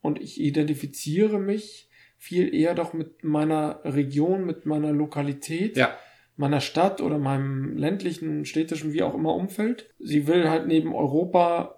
Und 0.00 0.20
ich 0.20 0.40
identifiziere 0.40 1.38
mich 1.38 1.90
viel 2.16 2.54
eher 2.54 2.74
doch 2.74 2.94
mit 2.94 3.22
meiner 3.22 3.80
Region, 3.84 4.46
mit 4.46 4.64
meiner 4.64 4.92
Lokalität, 4.92 5.76
ja, 5.76 5.96
meiner 6.36 6.60
Stadt 6.60 7.00
oder 7.00 7.18
meinem 7.18 7.76
ländlichen, 7.76 8.44
städtischen, 8.44 8.92
wie 8.92 9.02
auch 9.02 9.14
immer 9.14 9.34
Umfeld. 9.34 9.90
Sie 9.98 10.26
will 10.26 10.48
halt 10.48 10.66
neben 10.66 10.94
Europa 10.94 11.75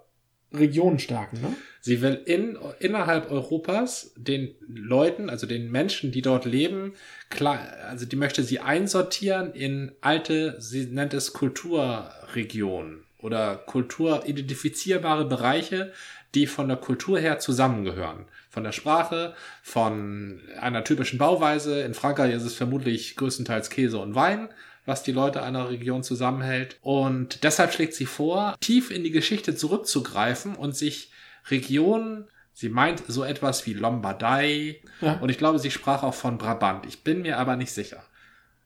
Regionen 0.53 0.99
stärken, 0.99 1.41
ne? 1.41 1.55
Sie 1.81 2.01
will 2.01 2.21
in, 2.25 2.57
innerhalb 2.79 3.31
Europas 3.31 4.13
den 4.17 4.53
Leuten, 4.67 5.29
also 5.29 5.47
den 5.47 5.71
Menschen, 5.71 6.11
die 6.11 6.21
dort 6.21 6.45
leben, 6.45 6.93
klar, 7.29 7.59
also 7.87 8.05
die 8.05 8.15
möchte 8.15 8.43
sie 8.43 8.59
einsortieren 8.59 9.53
in 9.53 9.91
alte, 10.01 10.55
sie 10.59 10.85
nennt 10.85 11.13
es 11.13 11.33
Kulturregionen 11.33 13.03
oder 13.19 13.55
kulturidentifizierbare 13.55 15.25
Bereiche, 15.25 15.93
die 16.35 16.47
von 16.47 16.67
der 16.67 16.77
Kultur 16.77 17.19
her 17.19 17.39
zusammengehören. 17.39 18.25
Von 18.49 18.63
der 18.63 18.71
Sprache, 18.71 19.33
von 19.61 20.41
einer 20.59 20.83
typischen 20.83 21.17
Bauweise. 21.17 21.81
In 21.81 21.93
Frankreich 21.93 22.33
ist 22.33 22.43
es 22.43 22.55
vermutlich 22.55 23.15
größtenteils 23.15 23.69
Käse 23.69 23.99
und 23.99 24.15
Wein, 24.15 24.49
was 24.89 25.03
die 25.03 25.13
Leute 25.13 25.41
einer 25.43 25.69
Region 25.69 26.03
zusammenhält. 26.03 26.77
Und 26.81 27.43
deshalb 27.45 27.71
schlägt 27.71 27.93
sie 27.93 28.05
vor, 28.05 28.55
tief 28.59 28.91
in 28.91 29.03
die 29.05 29.11
Geschichte 29.11 29.55
zurückzugreifen 29.55 30.55
und 30.55 30.75
sich 30.75 31.11
Regionen, 31.49 32.27
sie 32.53 32.67
meint 32.69 33.03
so 33.07 33.23
etwas 33.23 33.65
wie 33.65 33.73
Lombardei 33.73 34.81
Ja. 34.99 35.13
und 35.21 35.29
ich 35.29 35.37
glaube, 35.37 35.59
sie 35.59 35.71
sprach 35.71 36.03
auch 36.03 36.13
von 36.13 36.37
Brabant. 36.37 36.85
Ich 36.85 37.03
bin 37.03 37.21
mir 37.21 37.37
aber 37.39 37.55
nicht 37.55 37.71
sicher. 37.71 38.03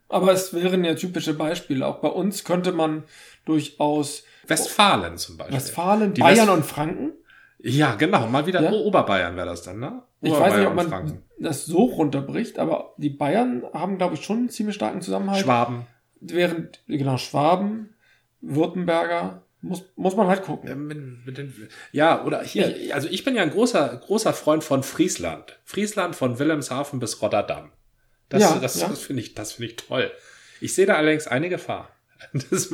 Aber 0.09 0.31
es 0.31 0.53
wären 0.53 0.83
ja 0.83 0.95
typische 0.95 1.33
Beispiele. 1.33 1.85
Auch 1.87 1.99
bei 1.99 2.07
uns 2.09 2.43
könnte 2.43 2.71
man 2.71 3.03
durchaus 3.45 4.23
Westfalen 4.47 5.17
zum 5.17 5.37
Beispiel. 5.37 5.55
Westfalen, 5.57 6.13
Die 6.13 6.21
Bayern 6.21 6.47
West- 6.47 6.57
und 6.57 6.65
Franken. 6.65 7.11
Ja, 7.59 7.95
genau. 7.95 8.27
Mal 8.27 8.45
wieder 8.45 8.61
Ja? 8.61 8.71
Oberbayern 8.71 9.35
wäre 9.35 9.47
das 9.47 9.63
dann, 9.63 9.79
ne? 9.79 10.03
Ich 10.21 10.31
weiß 10.31 10.55
nicht, 10.57 10.67
ob 10.67 10.75
man 10.75 10.87
Franken. 10.89 11.23
das 11.39 11.65
so 11.65 11.83
runterbricht, 11.85 12.59
aber 12.59 12.93
die 12.97 13.09
Bayern 13.09 13.63
haben, 13.73 13.97
glaube 13.97 14.15
ich, 14.15 14.23
schon 14.23 14.37
einen 14.37 14.49
ziemlich 14.49 14.75
starken 14.75 15.01
Zusammenhalt. 15.01 15.41
Schwaben. 15.43 15.85
Während, 16.31 16.79
genau, 16.87 17.17
Schwaben, 17.17 17.93
Württemberger, 18.41 19.43
muss, 19.61 19.83
muss 19.95 20.15
man 20.15 20.27
halt 20.27 20.43
gucken. 20.43 20.69
Äh, 20.69 20.75
mit, 20.75 21.25
mit 21.25 21.37
den, 21.37 21.53
ja, 21.91 22.23
oder 22.23 22.43
hier, 22.43 22.93
also 22.93 23.07
ich 23.07 23.23
bin 23.23 23.35
ja 23.35 23.43
ein 23.43 23.51
großer, 23.51 24.01
großer 24.05 24.33
Freund 24.33 24.63
von 24.63 24.83
Friesland. 24.83 25.59
Friesland 25.63 26.15
von 26.15 26.37
Wilhelmshaven 26.37 26.99
bis 26.99 27.21
Rotterdam. 27.21 27.71
Das, 28.29 28.41
Ja, 28.41 28.59
das, 28.59 28.79
ja. 28.79 28.89
das 28.89 29.01
finde 29.01 29.21
ich, 29.21 29.35
das 29.35 29.53
finde 29.53 29.71
ich 29.71 29.75
toll. 29.77 30.11
Ich 30.59 30.73
sehe 30.75 30.85
da 30.85 30.95
allerdings 30.95 31.27
eine 31.27 31.49
Gefahr. 31.49 31.89
Das, 32.49 32.69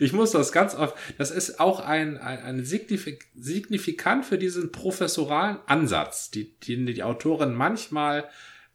ich 0.00 0.12
muss 0.12 0.32
das 0.32 0.50
ganz 0.50 0.74
oft, 0.74 0.96
das 1.18 1.30
ist 1.30 1.60
auch 1.60 1.78
ein, 1.78 2.18
ein, 2.18 2.42
ein 2.42 2.64
signifik, 2.64 3.28
signifikant 3.36 4.26
für 4.26 4.38
diesen 4.38 4.72
professoralen 4.72 5.58
Ansatz, 5.66 6.32
die, 6.32 6.58
den 6.58 6.84
die 6.84 7.04
Autorin 7.04 7.54
manchmal 7.54 8.28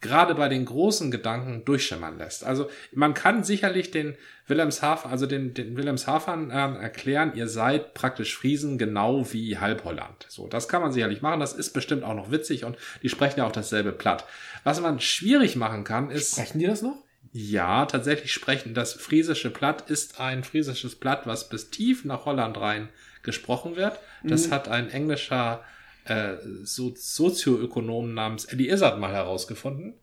gerade 0.03 0.35
bei 0.35 0.47
den 0.47 0.65
großen 0.65 1.09
Gedanken 1.09 1.65
durchschimmern 1.65 2.19
lässt. 2.19 2.43
Also 2.43 2.69
man 2.91 3.15
kann 3.15 3.43
sicherlich 3.43 3.89
den 3.89 4.15
Wilhelmshaven, 4.47 5.09
also 5.09 5.25
den, 5.25 5.55
den 5.55 5.75
Wilhelmshavern 5.75 6.51
ähm, 6.53 6.75
erklären, 6.75 7.31
ihr 7.33 7.47
seid 7.47 7.95
praktisch 7.95 8.37
Friesen 8.37 8.77
genau 8.77 9.25
wie 9.33 9.57
Halbholland. 9.57 10.27
So, 10.29 10.47
das 10.47 10.67
kann 10.67 10.83
man 10.83 10.91
sicherlich 10.91 11.23
machen. 11.23 11.39
Das 11.39 11.53
ist 11.53 11.71
bestimmt 11.71 12.03
auch 12.03 12.13
noch 12.13 12.29
witzig 12.29 12.65
und 12.65 12.77
die 13.01 13.09
sprechen 13.09 13.39
ja 13.39 13.47
auch 13.47 13.51
dasselbe 13.51 13.91
Platt. 13.91 14.25
Was 14.63 14.79
man 14.79 14.99
schwierig 14.99 15.55
machen 15.55 15.83
kann, 15.83 16.11
ist 16.11 16.33
Sprechen 16.33 16.59
die 16.59 16.67
das 16.67 16.83
noch? 16.83 16.97
ja, 17.31 17.87
tatsächlich 17.87 18.31
sprechen. 18.31 18.75
Das 18.75 18.93
friesische 18.93 19.49
Platt 19.49 19.89
ist 19.89 20.19
ein 20.19 20.43
friesisches 20.43 20.95
Platt, 20.95 21.25
was 21.25 21.49
bis 21.49 21.71
tief 21.71 22.05
nach 22.05 22.25
Holland 22.25 22.59
rein 22.59 22.89
gesprochen 23.23 23.75
wird. 23.75 23.97
Das 24.23 24.51
hat 24.51 24.67
ein 24.67 24.89
englischer 24.89 25.63
äh, 26.05 26.35
so 26.63 26.93
Sozioökonom 26.95 28.13
namens 28.13 28.45
Eddie 28.45 28.69
Izzard 28.69 28.99
mal 28.99 29.11
herausgefunden, 29.11 29.95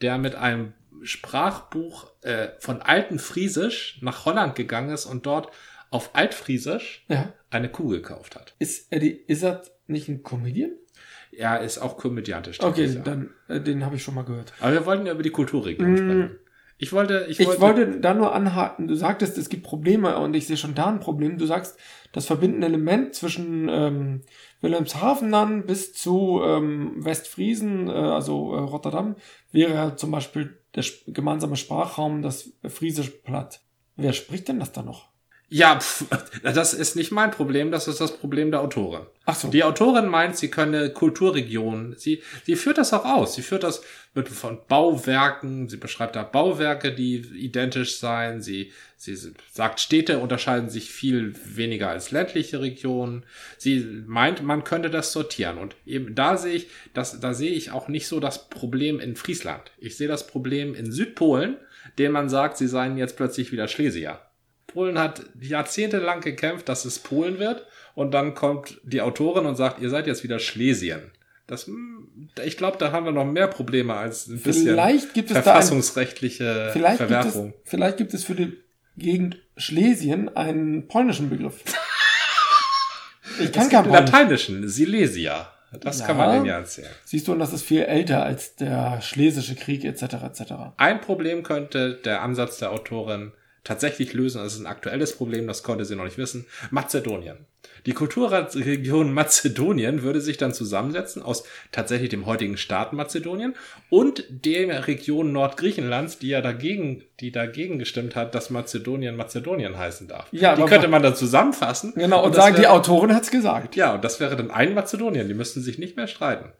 der 0.00 0.18
mit 0.18 0.34
einem 0.34 0.72
Sprachbuch 1.02 2.10
äh, 2.22 2.48
von 2.58 2.80
alten 2.82 3.18
Friesisch 3.18 3.98
nach 4.02 4.24
Holland 4.24 4.54
gegangen 4.54 4.90
ist 4.90 5.06
und 5.06 5.26
dort 5.26 5.50
auf 5.90 6.14
Altfriesisch 6.14 7.04
Ja. 7.08 7.32
eine 7.50 7.68
Kuh 7.68 7.88
gekauft 7.88 8.34
hat. 8.36 8.54
Ist 8.58 8.92
Eddie 8.92 9.22
Izzard 9.26 9.70
nicht 9.86 10.08
ein 10.08 10.22
Comedian? 10.22 10.72
Er 11.32 11.60
ist 11.60 11.78
auch 11.78 11.96
komödiantisch. 11.98 12.60
Okay, 12.60 13.00
dann, 13.04 13.30
äh, 13.48 13.60
den 13.60 13.84
habe 13.84 13.96
ich 13.96 14.02
schon 14.02 14.14
mal 14.14 14.24
gehört. 14.24 14.52
Aber 14.60 14.72
wir 14.72 14.86
wollten 14.86 15.06
ja 15.06 15.12
über 15.12 15.22
die 15.22 15.30
Kulturregion 15.30 15.92
Mm. 15.92 15.96
sprechen. 15.96 16.38
Ich 16.78 16.92
wollte, 16.92 17.26
ich 17.28 17.40
Ich 17.40 17.46
wollte, 17.46 17.60
wollte 17.60 18.00
da 18.00 18.12
nur 18.12 18.34
anhaken, 18.34 18.86
du 18.86 18.94
sagtest, 18.94 19.38
es 19.38 19.48
gibt 19.48 19.62
Probleme 19.62 20.18
und 20.18 20.34
ich 20.34 20.46
sehe 20.46 20.58
schon 20.58 20.74
da 20.74 20.86
ein 20.86 21.00
Problem. 21.00 21.38
Du 21.38 21.46
sagst, 21.46 21.78
das 22.12 22.26
verbindende 22.26 22.66
Element 22.66 23.14
zwischen 23.14 23.68
ähm, 23.70 24.22
Wilhelmshaven 24.60 25.32
dann 25.32 25.64
bis 25.64 25.94
zu 25.94 26.42
ähm, 26.44 27.04
Westfriesen, 27.04 27.88
äh, 27.88 27.92
also 27.92 28.54
äh, 28.54 28.58
Rotterdam, 28.58 29.16
wäre 29.52 29.72
ja 29.72 29.96
zum 29.96 30.10
Beispiel 30.10 30.58
der 30.74 30.84
gemeinsame 31.06 31.56
Sprachraum, 31.56 32.20
das 32.20 32.52
Friesisch 32.66 33.10
Platt. 33.10 33.60
Wer 33.96 34.12
spricht 34.12 34.48
denn 34.48 34.60
das 34.60 34.72
da 34.72 34.82
noch? 34.82 35.08
Ja, 35.48 35.78
pf, 35.78 36.06
das 36.42 36.74
ist 36.74 36.96
nicht 36.96 37.12
mein 37.12 37.30
Problem, 37.30 37.70
das 37.70 37.86
ist 37.86 38.00
das 38.00 38.16
Problem 38.16 38.50
der 38.50 38.62
Autorin. 38.62 39.06
Ach 39.26 39.36
so. 39.36 39.48
Die 39.48 39.62
Autorin 39.62 40.06
meint, 40.06 40.36
sie 40.36 40.50
könne 40.50 40.90
Kulturregionen. 40.90 41.94
Sie, 41.96 42.20
sie 42.44 42.56
führt 42.56 42.78
das 42.78 42.92
auch 42.92 43.04
aus. 43.04 43.34
Sie 43.34 43.42
führt 43.42 43.62
das 43.62 43.82
mit 44.14 44.28
von 44.28 44.58
Bauwerken. 44.66 45.68
Sie 45.68 45.76
beschreibt 45.76 46.16
da 46.16 46.24
Bauwerke, 46.24 46.92
die 46.92 47.18
identisch 47.18 47.98
seien. 47.98 48.42
Sie, 48.42 48.72
sie 48.96 49.16
sagt, 49.52 49.78
Städte 49.78 50.18
unterscheiden 50.18 50.68
sich 50.68 50.90
viel 50.90 51.34
weniger 51.44 51.90
als 51.90 52.10
ländliche 52.10 52.60
Regionen. 52.60 53.24
Sie 53.56 54.02
meint, 54.06 54.42
man 54.42 54.64
könnte 54.64 54.90
das 54.90 55.12
sortieren. 55.12 55.58
Und 55.58 55.76
eben 55.86 56.16
da 56.16 56.36
sehe 56.36 56.54
ich, 56.54 56.66
das, 56.92 57.20
da 57.20 57.34
sehe 57.34 57.52
ich 57.52 57.70
auch 57.70 57.86
nicht 57.86 58.08
so 58.08 58.18
das 58.18 58.48
Problem 58.48 58.98
in 58.98 59.14
Friesland. 59.14 59.70
Ich 59.78 59.96
sehe 59.96 60.08
das 60.08 60.26
Problem 60.26 60.74
in 60.74 60.90
Südpolen, 60.90 61.56
denen 61.98 62.14
man 62.14 62.28
sagt, 62.28 62.56
sie 62.56 62.66
seien 62.66 62.96
jetzt 62.96 63.16
plötzlich 63.16 63.52
wieder 63.52 63.68
Schlesier. 63.68 64.20
Polen 64.76 64.98
hat 64.98 65.22
jahrzehntelang 65.40 66.20
gekämpft, 66.20 66.68
dass 66.68 66.84
es 66.84 66.98
Polen 66.98 67.38
wird. 67.38 67.66
Und 67.94 68.12
dann 68.12 68.34
kommt 68.34 68.78
die 68.84 69.00
Autorin 69.00 69.46
und 69.46 69.56
sagt, 69.56 69.80
ihr 69.80 69.88
seid 69.88 70.06
jetzt 70.06 70.22
wieder 70.22 70.38
Schlesien. 70.38 71.12
Das, 71.46 71.66
hm, 71.66 72.28
ich 72.44 72.58
glaube, 72.58 72.76
da 72.76 72.92
haben 72.92 73.06
wir 73.06 73.12
noch 73.12 73.24
mehr 73.24 73.46
Probleme 73.46 73.94
als 73.94 74.26
ein 74.26 74.38
bisschen 74.38 74.66
Vielleicht 74.66 75.14
gibt 75.14 75.30
es 75.30 75.38
verfassungsrechtliche 75.38 76.66
ein, 76.66 76.72
vielleicht 76.74 76.98
Verwerfung. 76.98 77.52
Gibt 77.52 77.64
es, 77.64 77.70
vielleicht 77.70 77.96
gibt 77.96 78.14
es 78.14 78.24
für 78.24 78.34
die 78.34 78.58
Gegend 78.98 79.38
Schlesien 79.56 80.36
einen 80.36 80.88
polnischen 80.88 81.30
Begriff. 81.30 81.62
Ich 83.38 83.52
kann 83.52 83.68
keinen 83.68 83.90
lateinischen, 83.90 84.66
Silesia. 84.66 85.52
Das 85.80 86.00
ja, 86.00 86.06
kann 86.06 86.16
man 86.16 86.32
denen 86.32 86.46
ja 86.46 86.56
erzählen. 86.56 86.88
Siehst 87.04 87.28
du, 87.28 87.32
und 87.32 87.38
das 87.38 87.52
ist 87.52 87.64
viel 87.64 87.82
älter 87.82 88.22
als 88.22 88.56
der 88.56 89.02
Schlesische 89.02 89.56
Krieg 89.56 89.84
etc. 89.84 90.02
etc. 90.24 90.52
Ein 90.78 91.02
Problem 91.02 91.42
könnte 91.42 92.00
der 92.02 92.22
Ansatz 92.22 92.56
der 92.58 92.72
Autorin 92.72 93.32
tatsächlich 93.66 94.12
lösen. 94.12 94.42
Das 94.42 94.54
ist 94.54 94.60
ein 94.60 94.66
aktuelles 94.66 95.14
Problem, 95.14 95.46
das 95.46 95.62
konnte 95.62 95.84
sie 95.84 95.96
noch 95.96 96.04
nicht 96.04 96.18
wissen. 96.18 96.46
Mazedonien. 96.70 97.36
Die 97.84 97.92
Kulturregion 97.92 99.12
Mazedonien 99.12 100.02
würde 100.02 100.20
sich 100.20 100.36
dann 100.36 100.54
zusammensetzen 100.54 101.22
aus 101.22 101.44
tatsächlich 101.72 102.08
dem 102.08 102.26
heutigen 102.26 102.56
Staat 102.56 102.92
Mazedonien 102.92 103.54
und 103.90 104.24
der 104.28 104.86
Region 104.86 105.32
Nordgriechenlands, 105.32 106.18
die 106.18 106.28
ja 106.28 106.40
dagegen, 106.40 107.02
die 107.20 107.32
dagegen 107.32 107.78
gestimmt 107.78 108.16
hat, 108.16 108.34
dass 108.34 108.50
Mazedonien 108.50 109.16
Mazedonien 109.16 109.76
heißen 109.76 110.08
darf. 110.08 110.28
Ja, 110.30 110.54
die 110.54 110.64
könnte 110.64 110.88
man 110.88 111.02
dann 111.02 111.16
zusammenfassen. 111.16 111.92
Genau, 111.96 112.20
und, 112.20 112.26
und 112.28 112.34
sagen, 112.34 112.54
wäre, 112.54 112.62
die 112.62 112.68
Autorin 112.68 113.14
hat's 113.14 113.30
gesagt. 113.30 113.76
Ja, 113.76 113.94
und 113.94 114.04
das 114.04 114.20
wäre 114.20 114.36
dann 114.36 114.50
ein 114.50 114.74
Mazedonien. 114.74 115.28
Die 115.28 115.34
müssten 115.34 115.60
sich 115.60 115.78
nicht 115.78 115.96
mehr 115.96 116.06
streiten. 116.06 116.52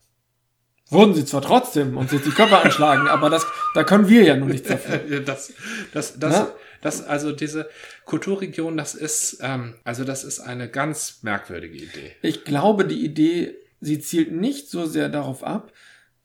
Wurden 0.89 1.15
sie 1.15 1.25
zwar 1.25 1.43
trotzdem 1.43 1.97
und 1.97 2.11
sich 2.11 2.23
die 2.23 2.31
Körper 2.31 2.65
anschlagen, 2.65 3.09
aber 3.09 3.29
das, 3.29 3.45
da 3.75 3.83
können 3.83 4.09
wir 4.09 4.23
ja 4.23 4.37
nur 4.37 4.49
nichts 4.49 4.69
dafür. 4.69 5.21
das, 5.27 5.53
das, 5.93 6.19
das, 6.19 6.47
das, 6.81 7.03
also 7.03 7.33
diese 7.33 7.69
Kulturregion, 8.05 8.77
das 8.77 8.95
ist, 8.95 9.39
ähm, 9.43 9.75
also 9.85 10.05
das 10.05 10.25
ist 10.25 10.41
eine 10.41 10.69
ganz 10.69 11.23
merkwürdige 11.23 11.77
Idee. 11.77 12.13
Ich 12.23 12.45
glaube, 12.45 12.85
die 12.85 13.05
Idee, 13.05 13.57
sie 13.81 14.01
zielt 14.01 14.33
nicht 14.33 14.71
so 14.71 14.87
sehr 14.87 15.09
darauf 15.09 15.45
ab, 15.45 15.73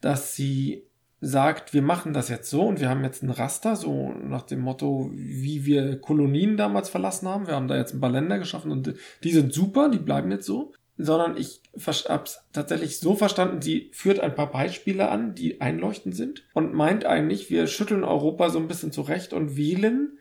dass 0.01 0.35
sie 0.35 0.83
sagt, 1.21 1.75
wir 1.75 1.83
machen 1.83 2.13
das 2.13 2.29
jetzt 2.29 2.49
so 2.49 2.63
und 2.63 2.79
wir 2.79 2.89
haben 2.89 3.03
jetzt 3.03 3.21
ein 3.21 3.29
Raster, 3.29 3.75
so 3.75 4.11
nach 4.11 4.41
dem 4.41 4.59
Motto, 4.59 5.11
wie 5.13 5.65
wir 5.65 6.01
Kolonien 6.01 6.57
damals 6.57 6.89
verlassen 6.89 7.27
haben. 7.27 7.45
Wir 7.45 7.55
haben 7.55 7.67
da 7.67 7.77
jetzt 7.77 7.93
ein 7.93 8.01
paar 8.01 8.09
Länder 8.09 8.39
geschaffen 8.39 8.71
und 8.71 8.95
die 9.23 9.31
sind 9.31 9.53
super, 9.53 9.89
die 9.89 9.99
bleiben 9.99 10.31
jetzt 10.31 10.47
so. 10.47 10.73
Sondern 10.97 11.37
ich 11.37 11.61
habe 12.09 12.23
es 12.25 12.39
tatsächlich 12.53 12.99
so 12.99 13.15
verstanden, 13.15 13.61
sie 13.61 13.89
führt 13.93 14.19
ein 14.19 14.35
paar 14.35 14.51
Beispiele 14.51 15.09
an, 15.09 15.33
die 15.33 15.61
einleuchtend 15.61 16.15
sind 16.15 16.43
und 16.53 16.73
meint 16.73 17.05
eigentlich, 17.05 17.49
wir 17.49 17.65
schütteln 17.67 18.03
Europa 18.03 18.49
so 18.49 18.59
ein 18.59 18.67
bisschen 18.67 18.91
zurecht 18.91 19.33
und 19.33 19.55
wählen 19.55 20.19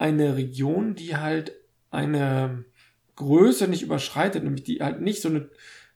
eine 0.00 0.36
Region, 0.36 0.94
die 0.94 1.16
halt 1.16 1.52
eine 1.90 2.64
Größe 3.16 3.68
nicht 3.68 3.82
überschreitet, 3.82 4.42
nämlich 4.42 4.64
die 4.64 4.78
halt 4.80 5.02
nicht 5.02 5.20
so 5.20 5.28
eine, 5.28 5.50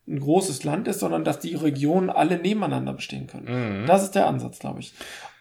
ein 0.06 0.20
großes 0.20 0.62
Land 0.62 0.86
ist, 0.88 1.00
sondern 1.00 1.24
dass 1.24 1.40
die 1.40 1.54
Regionen 1.54 2.10
alle 2.10 2.38
nebeneinander 2.38 2.92
bestehen 2.92 3.26
können. 3.26 3.82
Mhm. 3.82 3.86
Das 3.86 4.02
ist 4.02 4.12
der 4.12 4.26
Ansatz, 4.26 4.58
glaube 4.58 4.80
ich. 4.80 4.92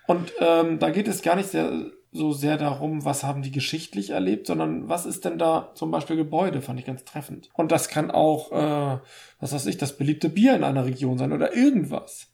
Und 0.07 0.31
ähm, 0.39 0.79
da 0.79 0.91
geht 0.91 1.09
es 1.09 1.21
gar 1.21 1.35
nicht 1.35 1.49
sehr, 1.49 1.71
so 2.13 2.31
sehr 2.31 2.57
darum, 2.57 3.03
was 3.03 3.23
haben 3.23 3.41
die 3.41 3.51
geschichtlich 3.51 4.11
erlebt, 4.11 4.47
sondern 4.47 4.87
was 4.87 5.05
ist 5.05 5.25
denn 5.25 5.37
da 5.37 5.71
zum 5.75 5.91
Beispiel 5.91 6.15
Gebäude, 6.15 6.61
fand 6.61 6.79
ich 6.79 6.85
ganz 6.85 7.03
treffend. 7.03 7.49
Und 7.53 7.71
das 7.71 7.89
kann 7.89 8.11
auch, 8.11 8.51
äh, 8.51 8.99
was 9.41 9.51
weiß 9.51 9.65
ich, 9.65 9.77
das 9.77 9.97
beliebte 9.97 10.29
Bier 10.29 10.55
in 10.55 10.63
einer 10.63 10.85
Region 10.85 11.17
sein 11.17 11.33
oder 11.33 11.53
irgendwas. 11.53 12.27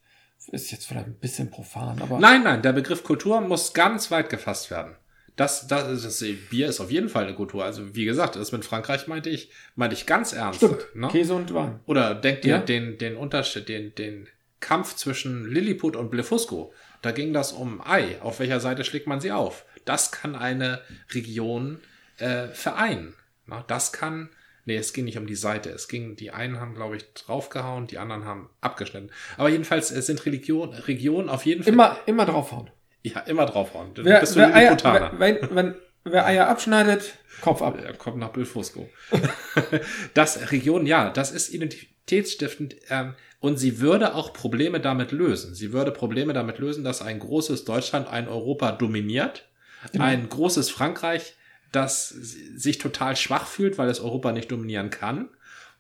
Ist 0.52 0.72
jetzt 0.72 0.88
vielleicht 0.88 1.08
ein 1.08 1.20
bisschen 1.20 1.52
profan, 1.52 2.02
aber. 2.02 2.20
Nein, 2.20 2.44
nein, 2.44 2.62
der 2.62 2.74
Begriff 2.74 3.04
Kultur 3.04 3.42
muss 3.42 3.74
ganz 3.74 4.10
weit 4.10 4.30
gefasst 4.30 4.72
werden. 4.72 4.96
Das, 5.40 5.68
das, 5.68 6.04
das 6.04 6.26
Bier 6.50 6.68
ist 6.68 6.82
auf 6.82 6.92
jeden 6.92 7.08
Fall 7.08 7.24
eine 7.24 7.34
Kultur. 7.34 7.64
Also 7.64 7.96
wie 7.96 8.04
gesagt, 8.04 8.36
das 8.36 8.52
mit 8.52 8.66
Frankreich 8.66 9.08
meinte 9.08 9.30
ich, 9.30 9.50
meinte 9.78 9.96
ich 9.96 10.06
ganz 10.06 10.34
ernst. 10.34 10.58
Stimmt. 10.58 10.94
Ne? 10.94 11.08
Käse 11.08 11.34
und 11.34 11.54
Wein. 11.54 11.80
Oder 11.86 12.14
denkt 12.14 12.44
ihr 12.44 12.56
ja? 12.56 12.60
den, 12.60 12.98
den 12.98 13.16
Unterschied, 13.16 13.70
den, 13.70 13.96
den 13.96 14.28
Kampf 14.60 14.98
zwischen 14.98 15.50
Lilliput 15.50 15.96
und 15.96 16.12
Blefusco. 16.12 16.74
Da 17.02 17.12
ging 17.12 17.32
das 17.32 17.54
um 17.54 17.80
Ei. 17.82 18.20
Auf 18.22 18.42
welcher 18.42 18.60
Seite 18.60 18.84
schlägt 18.84 19.08
man 19.08 19.22
sie 19.22 19.32
auf? 19.32 19.64
Das 19.86 20.12
kann 20.12 20.36
eine 20.36 20.82
Region 21.14 21.80
äh, 22.18 22.50
vereinen. 22.50 23.14
Na, 23.46 23.64
das 23.66 23.94
kann. 23.94 24.32
Nee, 24.66 24.76
es 24.76 24.92
ging 24.92 25.06
nicht 25.06 25.18
um 25.18 25.26
die 25.26 25.36
Seite. 25.36 25.70
Es 25.70 25.88
ging, 25.88 26.18
die 26.18 26.32
einen 26.32 26.60
haben, 26.60 26.76
glaube 26.76 26.98
ich, 26.98 27.14
draufgehauen, 27.14 27.88
die 27.88 27.98
anderen 27.98 28.26
haben 28.26 28.50
abgeschnitten. 28.60 29.10
Aber 29.38 29.48
jedenfalls 29.48 29.90
es 29.90 30.06
sind 30.06 30.26
Religion, 30.26 30.74
Regionen 30.74 31.30
auf 31.30 31.46
jeden 31.46 31.64
Fall. 31.64 31.72
Immer, 31.72 31.98
immer 32.08 32.26
draufhauen. 32.26 32.70
Ja, 33.04 33.22
immer 33.22 33.46
draufhauen. 33.46 33.94
Dann 33.94 34.06
wer, 34.06 34.20
bist 34.20 34.36
du 34.36 34.40
wer 34.40 34.54
Eier, 34.54 34.78
wenn, 35.18 35.38
wenn, 35.52 35.76
wer 36.04 36.26
Eier 36.26 36.48
abschneidet, 36.48 37.14
Kopf 37.42 37.62
ab. 37.62 37.78
Er 37.82 37.94
kommt 37.94 38.18
nach 38.18 38.30
Bilfusco. 38.30 38.90
das 40.14 40.52
Region, 40.52 40.86
ja, 40.86 41.10
das 41.10 41.32
ist 41.32 41.50
identitätsstiftend. 41.54 42.76
Ähm, 42.90 43.16
und 43.40 43.58
sie 43.58 43.80
würde 43.80 44.16
auch 44.16 44.34
Probleme 44.34 44.80
damit 44.80 45.12
lösen. 45.12 45.56
Sie 45.56 45.72
würde 45.72 45.92
Probleme 45.92 46.34
damit 46.34 46.60
lösen, 46.60 46.84
dass 46.84 47.02
ein 47.02 47.20
großes 47.20 47.66
Deutschland 47.66 48.08
ein 48.08 48.28
Europa 48.28 48.72
dominiert. 48.74 49.48
Genau. 49.92 50.04
Ein 50.04 50.28
großes 50.28 50.70
Frankreich, 50.70 51.36
das 51.72 52.10
sich 52.10 52.80
total 52.80 53.16
schwach 53.16 53.48
fühlt, 53.48 53.78
weil 53.78 53.90
es 53.90 54.02
Europa 54.02 54.32
nicht 54.32 54.52
dominieren 54.52 54.90
kann. 54.90 55.30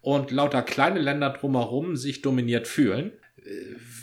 Und 0.02 0.32
lauter 0.32 0.62
kleine 0.62 1.00
Länder 1.00 1.32
drumherum 1.32 1.98
sich 1.98 2.22
dominiert 2.22 2.68
fühlen. 2.68 3.12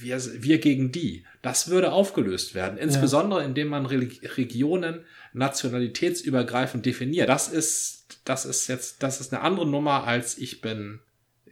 Wir, 0.01 0.21
wir 0.43 0.59
gegen 0.59 0.93
die. 0.93 1.25
Das 1.43 1.69
würde 1.69 1.93
aufgelöst 1.93 2.55
werden, 2.55 2.79
insbesondere 2.79 3.41
ja. 3.41 3.47
indem 3.47 3.69
man 3.69 3.87
Re 3.87 4.09
Regionen 4.37 5.05
nationalitätsübergreifend 5.33 6.85
definiert. 6.85 7.29
Das 7.29 7.49
ist, 7.49 8.21
das 8.25 8.45
ist 8.45 8.69
jetzt, 8.69 9.03
das 9.03 9.21
ist 9.21 9.33
eine 9.33 9.43
andere 9.43 9.67
Nummer 9.67 10.05
als 10.05 10.39
ich 10.39 10.61
bin, 10.61 11.01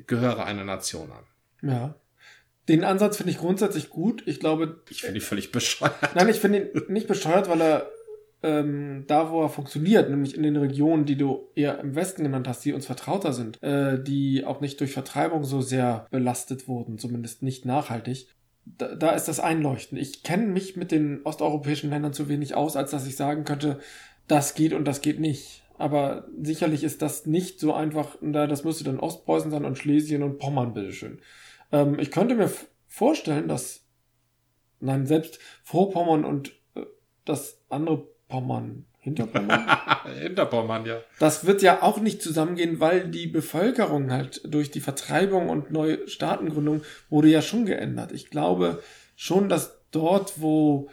gehöre 0.06 0.44
einer 0.44 0.64
Nation 0.64 1.12
an. 1.12 1.24
Ja. 1.68 1.94
Den 2.68 2.82
Ansatz 2.82 3.18
finde 3.18 3.32
ich 3.32 3.38
grundsätzlich 3.38 3.90
gut. 3.90 4.22
Ich 4.26 4.40
glaube. 4.40 4.80
Ich 4.88 5.02
finde 5.02 5.20
ihn 5.20 5.24
völlig 5.24 5.52
bescheuert. 5.52 5.94
Nein, 6.14 6.28
ich 6.28 6.40
finde 6.40 6.58
ihn 6.58 6.82
nicht 6.92 7.06
bescheuert, 7.06 7.48
weil 7.48 7.60
er 7.60 7.90
ähm, 8.44 9.04
da, 9.06 9.30
wo 9.30 9.42
er 9.42 9.48
funktioniert, 9.48 10.10
nämlich 10.10 10.36
in 10.36 10.42
den 10.42 10.56
Regionen, 10.56 11.06
die 11.06 11.16
du 11.16 11.48
eher 11.54 11.78
im 11.80 11.94
Westen 11.94 12.24
genannt 12.24 12.46
hast, 12.46 12.62
die 12.64 12.74
uns 12.74 12.84
vertrauter 12.84 13.32
sind, 13.32 13.60
äh, 13.62 14.02
die 14.02 14.44
auch 14.44 14.60
nicht 14.60 14.78
durch 14.80 14.92
Vertreibung 14.92 15.44
so 15.44 15.62
sehr 15.62 16.06
belastet 16.10 16.68
wurden, 16.68 16.98
zumindest 16.98 17.42
nicht 17.42 17.64
nachhaltig, 17.64 18.28
da, 18.66 18.94
da 18.94 19.10
ist 19.12 19.28
das 19.28 19.40
einleuchtend. 19.40 20.00
Ich 20.00 20.22
kenne 20.22 20.46
mich 20.46 20.76
mit 20.76 20.90
den 20.90 21.22
osteuropäischen 21.24 21.88
Ländern 21.88 22.12
zu 22.12 22.28
wenig 22.28 22.54
aus, 22.54 22.76
als 22.76 22.90
dass 22.90 23.06
ich 23.06 23.16
sagen 23.16 23.44
könnte, 23.44 23.80
das 24.28 24.54
geht 24.54 24.74
und 24.74 24.84
das 24.84 25.00
geht 25.00 25.20
nicht. 25.20 25.62
Aber 25.78 26.28
sicherlich 26.40 26.84
ist 26.84 27.00
das 27.00 27.24
nicht 27.24 27.60
so 27.60 27.72
einfach, 27.72 28.16
da 28.20 28.46
das 28.46 28.62
müsste 28.62 28.84
dann 28.84 29.00
Ostpreußen 29.00 29.50
sein 29.50 29.64
und 29.64 29.78
Schlesien 29.78 30.22
und 30.22 30.38
Pommern, 30.38 30.74
bitteschön. 30.74 31.18
Ähm, 31.72 31.98
ich 31.98 32.10
könnte 32.10 32.34
mir 32.34 32.50
vorstellen, 32.88 33.48
dass, 33.48 33.86
nein, 34.80 35.06
selbst 35.06 35.38
Vorpommern 35.62 36.26
und 36.26 36.52
äh, 36.74 36.82
das 37.24 37.64
andere 37.70 38.13
Pommern, 38.34 38.84
Hinterpommern. 38.98 39.64
Hinterpommern, 40.20 40.86
ja. 40.86 40.98
Das 41.20 41.46
wird 41.46 41.62
ja 41.62 41.82
auch 41.82 42.00
nicht 42.00 42.20
zusammengehen, 42.20 42.80
weil 42.80 43.08
die 43.08 43.28
Bevölkerung 43.28 44.10
halt 44.10 44.40
durch 44.44 44.72
die 44.72 44.80
Vertreibung 44.80 45.48
und 45.50 45.70
neue 45.70 46.08
Staatengründung 46.08 46.82
wurde 47.10 47.28
ja 47.28 47.42
schon 47.42 47.64
geändert. 47.64 48.10
Ich 48.10 48.30
glaube 48.30 48.82
schon, 49.14 49.48
dass 49.48 49.78
dort, 49.92 50.40
wo 50.40 50.88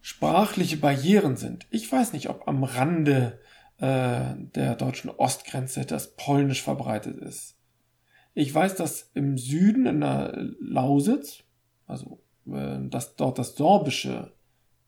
sprachliche 0.00 0.78
Barrieren 0.78 1.36
sind, 1.36 1.66
ich 1.68 1.92
weiß 1.92 2.14
nicht, 2.14 2.30
ob 2.30 2.48
am 2.48 2.64
Rande 2.64 3.38
äh, 3.76 4.34
der 4.54 4.74
deutschen 4.76 5.10
Ostgrenze 5.10 5.84
das 5.84 6.16
Polnisch 6.16 6.62
verbreitet 6.62 7.18
ist. 7.18 7.58
Ich 8.32 8.54
weiß, 8.54 8.76
dass 8.76 9.10
im 9.12 9.36
Süden 9.36 9.84
in 9.84 10.00
der 10.00 10.32
Lausitz, 10.58 11.44
also 11.86 12.22
äh, 12.46 12.78
dass 12.88 13.14
dort 13.16 13.38
das 13.38 13.56
Sorbische 13.56 14.32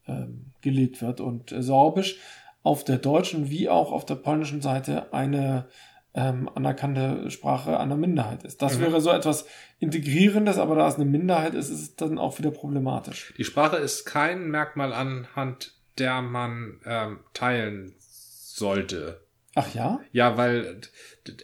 äh, 0.07 0.25
gelebt 0.65 1.01
wird 1.01 1.21
und 1.21 1.55
Sorbisch 1.57 2.19
auf 2.65 2.83
der 2.83 2.99
deutschen 2.99 3.51
wie 3.51 3.69
auch 3.69 3.93
auf 3.93 4.05
der 4.05 4.17
polnischen 4.17 4.61
Seite 4.61 5.13
eine 5.13 5.67
ähm, 6.15 6.51
anerkannte 6.55 7.31
Sprache 7.31 7.79
einer 7.79 7.97
Minderheit 7.97 8.43
ist. 8.43 8.63
Das 8.63 8.79
mhm. 8.79 8.83
wäre 8.83 9.01
so 9.01 9.11
etwas 9.11 9.47
Integrierendes, 9.79 10.59
aber 10.59 10.75
da 10.75 10.89
es 10.89 10.97
eine 10.97 11.05
Minderheit 11.05 11.55
ist, 11.55 11.71
ist 11.71 11.81
es 11.81 11.97
dann 11.97 12.19
auch 12.19 12.39
wieder 12.39 12.51
problematisch. 12.51 13.35
Die 13.39 13.45
Sprache 13.45 13.77
ist 13.77 14.05
kein 14.05 14.49
Merkmal 14.49 14.93
anhand 14.93 15.75
der 15.99 16.23
man 16.23 16.81
ähm, 16.85 17.21
teilen 17.33 17.95
sollte. 17.99 19.25
Ach 19.55 19.73
ja? 19.75 20.01
Ja, 20.13 20.37
weil 20.37 20.81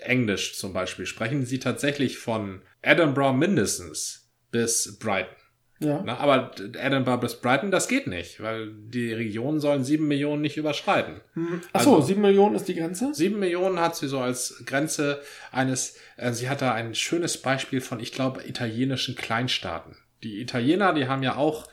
Englisch 0.03 0.57
zum 0.57 0.73
Beispiel 0.73 1.07
sprechen 1.07 1.47
sie 1.47 1.61
tatsächlich 1.61 2.19
von 2.19 2.63
Edinburgh 2.83 3.37
mindestens 3.37 4.29
bis 4.51 4.99
Brighton. 4.99 5.37
Ja. 5.81 6.03
Na, 6.05 6.19
aber 6.19 6.53
Edinburgh 6.59 7.23
bis 7.23 7.37
Brighton, 7.37 7.71
das 7.71 7.89
geht 7.89 8.07
nicht, 8.07 8.43
weil 8.43 8.71
die 8.71 9.13
Region 9.13 9.61
sollen 9.61 9.83
sieben 9.83 10.09
Millionen 10.09 10.43
nicht 10.43 10.59
überschreiten. 10.59 11.23
Hm. 11.33 11.63
Achso, 11.73 11.97
also, 11.97 12.07
sieben 12.07 12.21
Millionen 12.21 12.55
ist 12.55 12.69
die 12.69 12.75
Grenze? 12.75 13.15
Sieben 13.15 13.39
Millionen 13.39 13.81
hat 13.81 13.97
sie 13.97 14.07
so 14.07 14.21
als 14.21 14.63
Grenze 14.67 15.23
eines, 15.51 15.97
äh, 16.19 16.33
sie 16.33 16.51
hat 16.51 16.61
da 16.61 16.75
ein 16.75 16.95
schönes 16.95 17.39
Beispiel 17.39 17.81
von, 17.81 17.99
ich 17.99 18.13
glaube, 18.13 18.47
italienischen 18.47 19.17
Kleinstaaten. 19.17 19.97
Die 20.23 20.43
Italiener, 20.43 20.93
die 20.93 21.09
haben 21.09 21.23
ja 21.23 21.37
auch 21.37 21.67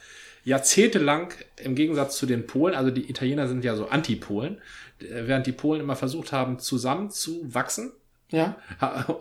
jahrzehntelang 0.46 1.34
im 1.58 1.76
Gegensatz 1.76 2.15
zu 2.15 2.26
den 2.26 2.48
Polen, 2.48 2.76
also 2.76 2.89
die 2.89 3.10
Italiener 3.10 3.50
sind 3.50 3.65
ja 3.65 3.76
so 3.76 3.89
Antipolen, 3.89 4.62
während 5.00 5.46
die 5.46 5.52
Polen 5.52 5.82
immer 5.82 5.98
versucht 5.98 6.32
haben, 6.32 6.60
zusammenzuwachsen, 6.60 7.91
Ja. 8.30 8.56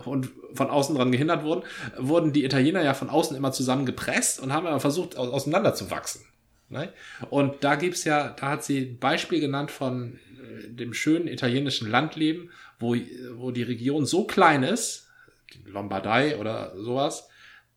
und 0.04 0.30
von 0.54 0.68
außen 0.70 0.96
dran 0.96 1.12
gehindert 1.12 1.44
wurden, 1.44 1.62
wurden 1.98 2.32
die 2.32 2.44
Italiener 2.44 2.82
ja 2.82 2.94
von 2.94 3.08
außen 3.10 3.36
immer 3.36 3.52
zusammengepresst 3.52 4.40
und 4.40 4.52
haben 4.52 4.66
aber 4.66 4.80
versucht, 4.80 5.16
auseinander 5.16 5.74
zu 5.74 5.90
wachsen. 5.90 6.24
Ne? 6.68 6.92
Und 7.30 7.62
da 7.62 7.76
gibt's 7.76 8.04
ja, 8.04 8.30
da 8.30 8.50
hat 8.50 8.64
sie 8.64 8.80
ein 8.80 8.98
Beispiel 8.98 9.40
genannt 9.40 9.70
von 9.70 10.18
äh, 10.40 10.68
dem 10.68 10.92
schönen 10.92 11.28
italienischen 11.28 11.88
Landleben, 11.88 12.50
wo, 12.80 12.96
wo 13.36 13.52
die 13.52 13.62
Region 13.62 14.04
so 14.06 14.24
klein 14.24 14.64
ist, 14.64 15.08
die 15.54 15.70
Lombardei 15.70 16.36
oder 16.38 16.72
sowas, 16.76 17.28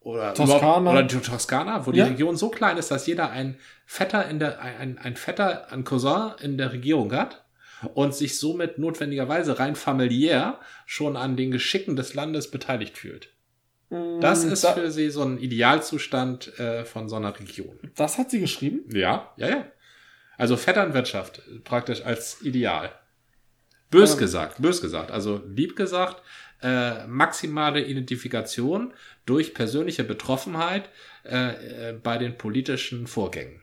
oder 0.02 0.34
Toskana. 0.34 0.92
oder 0.92 1.04
die 1.04 1.18
Toskana, 1.20 1.86
wo 1.86 1.92
die 1.92 2.00
Ja. 2.00 2.06
Region 2.06 2.36
so 2.38 2.50
klein 2.50 2.78
ist, 2.78 2.90
dass 2.90 3.06
jeder 3.06 3.30
ein 3.30 3.58
Vetter 3.86 4.28
in 4.28 4.40
der, 4.40 4.60
ein, 4.62 4.98
ein 4.98 5.16
Vetter, 5.16 5.72
ein 5.72 5.84
Cousin 5.84 6.32
in 6.42 6.58
der 6.58 6.72
Regierung 6.72 7.12
hat 7.14 7.44
und 7.94 8.14
sich 8.14 8.38
somit 8.38 8.78
notwendigerweise 8.78 9.60
rein 9.60 9.76
familiär 9.76 10.60
schon 10.86 11.16
an 11.18 11.38
den 11.38 11.52
Geschicken 11.52 11.96
des 11.96 12.14
Landes 12.14 12.52
beteiligt 12.52 12.98
fühlt. 12.98 13.30
Das 14.20 14.44
ist 14.44 14.64
da, 14.64 14.74
für 14.74 14.92
sie 14.92 15.10
so 15.10 15.24
ein 15.24 15.40
Idealzustand 15.40 16.60
äh, 16.60 16.86
von 16.86 17.10
so 17.10 17.16
einer 17.16 17.38
Region. 17.40 17.80
Das 17.96 18.20
hat 18.20 18.30
sie 18.30 18.40
geschrieben. 18.40 18.84
Ja, 18.96 19.34
ja, 19.38 19.50
ja. 19.50 19.66
Also 20.38 20.58
Vetternwirtschaft 20.58 21.40
äh, 21.40 21.60
praktisch 21.60 22.04
als 22.04 22.42
Ideal. 22.44 22.92
Bös 23.90 24.14
Ähm. 24.14 24.20
gesagt, 24.20 24.62
bös 24.62 24.82
gesagt. 24.82 25.10
Also 25.10 25.42
lieb 25.48 25.76
gesagt, 25.76 26.22
äh, 26.62 27.08
maximale 27.08 27.84
Identifikation 27.84 28.94
durch 29.26 29.54
persönliche 29.56 30.04
Betroffenheit 30.04 30.90
äh, 31.26 31.90
äh, 31.90 31.94
bei 31.94 32.18
den 32.18 32.38
politischen 32.38 33.08
Vorgängen. 33.08 33.62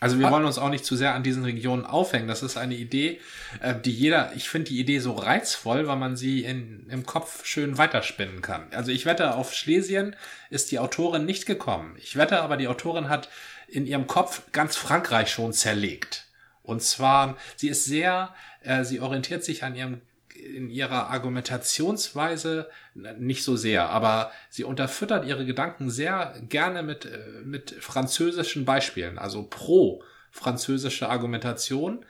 Also 0.00 0.18
wir 0.18 0.26
Ah. 0.26 0.32
wollen 0.32 0.44
uns 0.44 0.58
auch 0.58 0.68
nicht 0.70 0.84
zu 0.84 0.96
sehr 0.96 1.14
an 1.14 1.22
diesen 1.22 1.44
Regionen 1.44 1.86
aufhängen. 1.86 2.28
Das 2.28 2.42
ist 2.42 2.56
eine 2.56 2.74
Idee, 2.74 3.20
äh, 3.60 3.74
die 3.78 3.92
jeder, 3.92 4.32
ich 4.34 4.48
finde 4.48 4.70
die 4.70 4.80
Idee 4.80 4.98
so 4.98 5.12
reizvoll, 5.12 5.86
weil 5.86 5.96
man 5.96 6.16
sie 6.16 6.44
in, 6.44 6.86
im 6.90 7.06
Kopf 7.06 7.46
schön 7.46 7.78
weiterspinnen 7.78 8.42
kann. 8.42 8.66
Also 8.72 8.90
ich 8.90 9.06
wette, 9.06 9.34
auf 9.34 9.54
Schlesien 9.54 10.16
ist 10.50 10.70
die 10.72 10.78
Autorin 10.78 11.24
nicht 11.24 11.46
gekommen. 11.46 11.96
Ich 11.98 12.16
wette 12.16 12.40
aber, 12.40 12.56
die 12.56 12.68
Autorin 12.68 13.08
hat 13.08 13.28
in 13.68 13.86
ihrem 13.86 14.06
Kopf 14.06 14.42
ganz 14.52 14.76
Frankreich 14.76 15.30
schon 15.30 15.52
zerlegt. 15.52 16.26
Und 16.62 16.82
zwar, 16.82 17.36
sie 17.56 17.68
ist 17.68 17.84
sehr, 17.84 18.34
äh, 18.62 18.84
sie 18.84 19.00
orientiert 19.00 19.44
sich 19.44 19.62
an 19.64 19.74
ihrem 19.74 20.00
in 20.44 20.70
ihrer 20.70 21.10
Argumentationsweise 21.10 22.68
nicht 22.94 23.44
so 23.44 23.56
sehr, 23.56 23.88
aber 23.88 24.30
sie 24.50 24.64
unterfüttert 24.64 25.26
ihre 25.26 25.46
Gedanken 25.46 25.90
sehr 25.90 26.34
gerne 26.48 26.82
mit, 26.82 27.06
äh, 27.06 27.42
mit 27.44 27.70
französischen 27.80 28.64
Beispielen, 28.64 29.18
also 29.18 29.44
pro 29.44 30.02
französische 30.30 31.08
Argumentation 31.08 32.04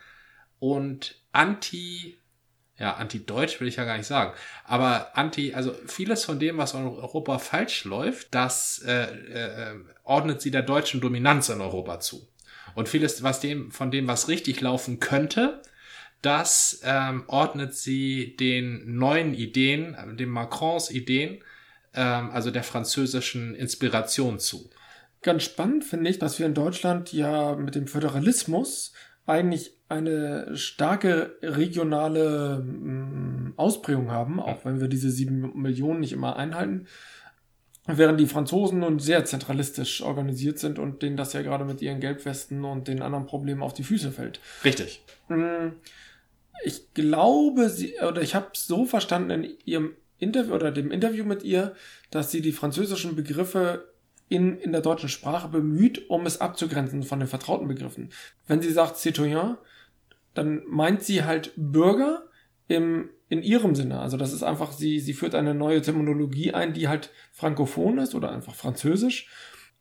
und 0.59 1.21
anti, 1.31 2.17
ja, 2.77 2.95
anti-deutsch 2.95 3.61
will 3.61 3.67
ich 3.67 3.77
ja 3.77 3.85
gar 3.85 3.97
nicht 3.97 4.07
sagen, 4.07 4.33
aber 4.65 5.17
anti, 5.17 5.53
also 5.53 5.73
vieles 5.85 6.25
von 6.25 6.39
dem, 6.39 6.57
was 6.57 6.73
in 6.73 6.85
Europa 6.85 7.39
falsch 7.39 7.85
läuft, 7.85 8.33
das 8.33 8.83
äh, 8.85 9.03
äh, 9.03 9.75
ordnet 10.03 10.41
sie 10.41 10.51
der 10.51 10.63
deutschen 10.63 11.01
Dominanz 11.01 11.49
in 11.49 11.61
Europa 11.61 11.99
zu. 11.99 12.27
Und 12.73 12.89
vieles, 12.89 13.23
was 13.23 13.39
dem, 13.39 13.71
von 13.71 13.91
dem, 13.91 14.07
was 14.07 14.27
richtig 14.27 14.59
laufen 14.59 14.99
könnte, 14.99 15.61
das 16.25 16.81
ähm, 16.83 17.23
ordnet 17.27 17.75
sie 17.75 18.35
den 18.37 18.97
neuen 18.97 19.33
Ideen, 19.33 19.93
äh, 19.93 20.15
den 20.15 20.29
Macrons 20.29 20.89
Ideen, 20.89 21.43
ähm, 21.93 22.31
also 22.31 22.51
der 22.51 22.63
französischen 22.63 23.53
Inspiration 23.55 24.39
zu. 24.39 24.69
Ganz 25.21 25.43
spannend 25.43 25.83
finde 25.83 26.09
ich, 26.09 26.19
dass 26.19 26.39
wir 26.39 26.45
in 26.45 26.53
Deutschland 26.53 27.13
ja 27.13 27.55
mit 27.55 27.75
dem 27.75 27.87
Föderalismus 27.87 28.93
eigentlich 29.25 29.73
eine 29.87 30.55
starke 30.55 31.37
regionale 31.41 32.59
mm, 32.59 33.53
Ausprägung 33.57 34.11
haben, 34.11 34.39
auch 34.39 34.65
wenn 34.65 34.81
wir 34.81 34.87
diese 34.87 35.11
sieben 35.11 35.51
Millionen 35.59 35.99
nicht 35.99 36.13
immer 36.13 36.35
einhalten. 36.35 36.87
Während 37.87 38.19
die 38.19 38.25
Franzosen 38.25 38.79
nun 38.79 38.97
sehr 38.97 39.25
zentralistisch 39.25 40.01
organisiert 40.01 40.57
sind 40.57 40.79
und 40.79 41.03
denen 41.03 41.17
das 41.17 41.33
ja 41.33 41.43
gerade 41.43 41.65
mit 41.65 41.83
ihren 41.83 41.99
Gelbwesten 41.99 42.65
und 42.65 42.87
den 42.87 43.03
anderen 43.03 43.27
Problemen 43.27 43.61
auf 43.61 43.75
die 43.75 43.83
Füße 43.83 44.11
fällt. 44.11 44.39
Richtig. 44.63 45.03
Mm, 45.27 45.73
Ich 46.63 46.93
glaube, 46.93 47.69
sie, 47.69 47.95
oder 48.07 48.21
ich 48.21 48.35
habe 48.35 48.47
so 48.53 48.85
verstanden 48.85 49.43
in 49.43 49.57
ihrem 49.65 49.95
Interview 50.17 50.53
oder 50.53 50.71
dem 50.71 50.91
Interview 50.91 51.25
mit 51.25 51.43
ihr, 51.43 51.75
dass 52.09 52.31
sie 52.31 52.41
die 52.41 52.53
französischen 52.53 53.15
Begriffe 53.15 53.93
in, 54.29 54.57
in 54.57 54.71
der 54.71 54.81
deutschen 54.81 55.09
Sprache 55.09 55.49
bemüht, 55.49 56.09
um 56.09 56.25
es 56.25 56.41
abzugrenzen 56.41 57.03
von 57.03 57.19
den 57.19 57.27
vertrauten 57.27 57.67
Begriffen. 57.67 58.09
Wenn 58.47 58.61
sie 58.61 58.71
sagt 58.71 58.97
Citoyen, 58.97 59.57
dann 60.33 60.63
meint 60.67 61.03
sie 61.03 61.23
halt 61.23 61.53
Bürger 61.55 62.23
im, 62.67 63.09
in 63.29 63.43
ihrem 63.43 63.75
Sinne. 63.75 63.99
Also 63.99 64.17
das 64.17 64.33
ist 64.33 64.43
einfach, 64.43 64.71
sie, 64.71 64.99
sie 64.99 65.13
führt 65.13 65.35
eine 65.35 65.53
neue 65.53 65.81
Terminologie 65.81 66.53
ein, 66.53 66.73
die 66.73 66.87
halt 66.87 67.11
frankophon 67.31 67.99
ist 67.99 68.15
oder 68.15 68.31
einfach 68.31 68.55
französisch. 68.55 69.29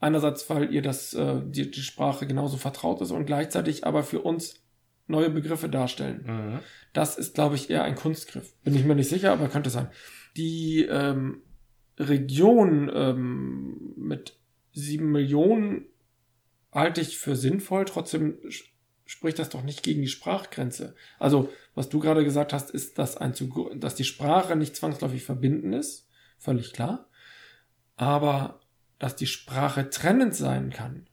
Einerseits, 0.00 0.48
weil 0.50 0.72
ihr 0.72 0.82
das, 0.82 1.14
äh, 1.14 1.40
die, 1.44 1.70
die 1.70 1.80
Sprache 1.80 2.26
genauso 2.26 2.58
vertraut 2.58 3.00
ist 3.00 3.10
und 3.10 3.24
gleichzeitig 3.24 3.87
aber 3.87 4.02
für 4.02 4.20
uns 4.20 4.63
neue 5.07 5.31
Begriffe 5.31 5.69
darstellen. 5.69 6.25
Mhm. 6.27 6.59
Das 6.93 7.19
ist, 7.19 7.35
glaube 7.35 7.57
ich, 7.57 7.71
eher 7.71 7.85
ein 7.85 7.95
Kunstgriff. 7.95 8.55
Bin 8.62 8.75
ich 8.75 8.85
mir 8.85 8.95
nicht 8.95 9.09
sicher, 9.09 9.33
aber 9.33 9.49
könnte 9.49 9.71
sein. 9.71 9.88
Die 10.37 10.87
ähm, 10.88 11.43
Region 11.99 12.90
ähm, 12.93 13.95
mit 13.97 14.38
sieben 14.73 15.12
Millionen 15.12 15.87
halte 16.73 17.01
ich 17.01 17.19
für 17.19 17.37
sinnvoll. 17.37 17.85
Trotzdem 17.85 18.38
spricht 19.07 19.38
das 19.38 19.51
doch 19.51 19.62
nicht 19.62 19.83
gegen 19.83 20.03
die 20.03 20.09
Sprachgrenze. 20.09 20.95
Also, 21.19 21.51
was 21.75 21.88
du 21.88 22.01
gerade 22.01 22.25
gesagt 22.25 22.53
hast, 22.53 22.71
ist, 22.71 22.99
dass, 22.99 23.17
ein 23.17 23.35
zu, 23.35 23.71
dass 23.77 23.95
die 23.95 24.05
Sprache 24.05 24.57
nicht 24.57 24.75
zwangsläufig 24.75 25.23
verbinden 25.23 25.73
ist. 25.73 26.09
Völlig 26.38 26.73
klar. 26.73 27.09
Aber 27.97 28.61
dass 28.99 29.17
die 29.17 29.27
Sprache 29.27 29.90
trennend 29.90 30.35
sein 30.35 30.71
kann, 30.71 31.07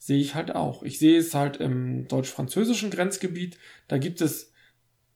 sehe 0.00 0.18
ich 0.18 0.34
halt 0.34 0.54
auch. 0.54 0.82
Ich 0.82 0.98
sehe 0.98 1.18
es 1.18 1.34
halt 1.34 1.58
im 1.58 2.08
deutsch-französischen 2.08 2.90
Grenzgebiet. 2.90 3.58
Da 3.86 3.98
gibt 3.98 4.22
es 4.22 4.50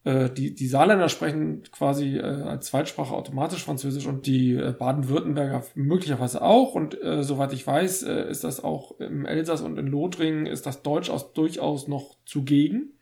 äh, 0.03 0.29
die, 0.29 0.53
die 0.53 0.67
Saarländer 0.67 1.09
sprechen 1.09 1.63
quasi 1.71 2.17
äh, 2.17 2.21
als 2.21 2.67
Zweitsprache 2.67 3.15
automatisch 3.15 3.65
Französisch 3.65 4.05
und 4.05 4.27
die 4.27 4.53
äh, 4.53 4.71
Baden-Württemberger 4.77 5.65
möglicherweise 5.73 6.43
auch. 6.43 6.75
Und 6.75 7.01
äh, 7.03 7.23
soweit 7.23 7.51
ich 7.51 7.65
weiß, 7.65 8.03
äh, 8.03 8.29
ist 8.29 8.43
das 8.43 8.63
auch 8.63 8.99
im 8.99 9.25
Elsass 9.25 9.61
und 9.61 9.79
in 9.79 9.87
Lothringen 9.87 10.45
ist 10.45 10.67
das 10.67 10.83
Deutsch 10.83 11.09
aus, 11.09 11.33
durchaus 11.33 11.87
noch 11.87 12.17
zugegen, 12.25 12.93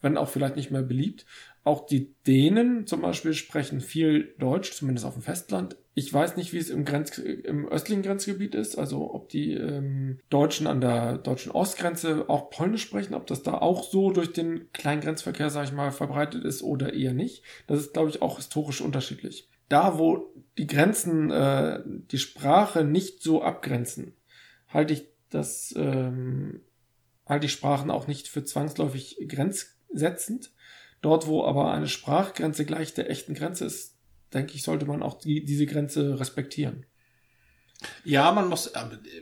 wenn 0.00 0.16
auch 0.16 0.30
vielleicht 0.30 0.56
nicht 0.56 0.70
mehr 0.70 0.82
beliebt. 0.82 1.26
Auch 1.66 1.84
die 1.84 2.14
Dänen 2.28 2.86
zum 2.86 3.02
Beispiel 3.02 3.34
sprechen 3.34 3.80
viel 3.80 4.36
Deutsch, 4.38 4.72
zumindest 4.72 5.04
auf 5.04 5.14
dem 5.14 5.22
Festland. 5.22 5.76
Ich 5.94 6.14
weiß 6.14 6.36
nicht, 6.36 6.52
wie 6.52 6.58
es 6.58 6.70
im, 6.70 6.84
Grenz, 6.84 7.18
im 7.18 7.66
östlichen 7.66 8.04
Grenzgebiet 8.04 8.54
ist, 8.54 8.78
also 8.78 9.12
ob 9.12 9.30
die 9.30 9.54
ähm, 9.54 10.20
Deutschen 10.30 10.68
an 10.68 10.80
der 10.80 11.18
deutschen 11.18 11.50
Ostgrenze 11.50 12.26
auch 12.28 12.50
Polnisch 12.50 12.82
sprechen, 12.82 13.14
ob 13.14 13.26
das 13.26 13.42
da 13.42 13.54
auch 13.54 13.82
so 13.82 14.12
durch 14.12 14.32
den 14.32 14.70
kleinen 14.74 15.00
Grenzverkehr, 15.00 15.50
sage 15.50 15.66
ich 15.66 15.72
mal, 15.72 15.90
verbreitet 15.90 16.44
ist 16.44 16.62
oder 16.62 16.94
eher 16.94 17.14
nicht. 17.14 17.42
Das 17.66 17.80
ist, 17.80 17.94
glaube 17.94 18.10
ich, 18.10 18.22
auch 18.22 18.36
historisch 18.36 18.80
unterschiedlich. 18.80 19.48
Da, 19.68 19.98
wo 19.98 20.32
die 20.58 20.68
Grenzen 20.68 21.32
äh, 21.32 21.82
die 21.84 22.18
Sprache 22.18 22.84
nicht 22.84 23.24
so 23.24 23.42
abgrenzen, 23.42 24.14
halte 24.68 24.92
ich 24.92 25.08
das, 25.30 25.74
ähm, 25.76 26.60
halte 27.26 27.46
ich 27.46 27.52
Sprachen 27.52 27.90
auch 27.90 28.06
nicht 28.06 28.28
für 28.28 28.44
zwangsläufig 28.44 29.18
grenzsetzend. 29.26 30.52
Dort, 31.02 31.26
wo 31.26 31.44
aber 31.44 31.72
eine 31.72 31.88
Sprachgrenze 31.88 32.64
gleich 32.64 32.94
der 32.94 33.10
echten 33.10 33.34
Grenze 33.34 33.64
ist, 33.64 33.94
denke 34.34 34.54
ich, 34.54 34.62
sollte 34.62 34.86
man 34.86 35.02
auch 35.02 35.18
die, 35.18 35.44
diese 35.44 35.66
Grenze 35.66 36.18
respektieren. 36.18 36.86
Ja, 38.04 38.32
man 38.32 38.48
muss, 38.48 38.68
äh, 38.68 38.80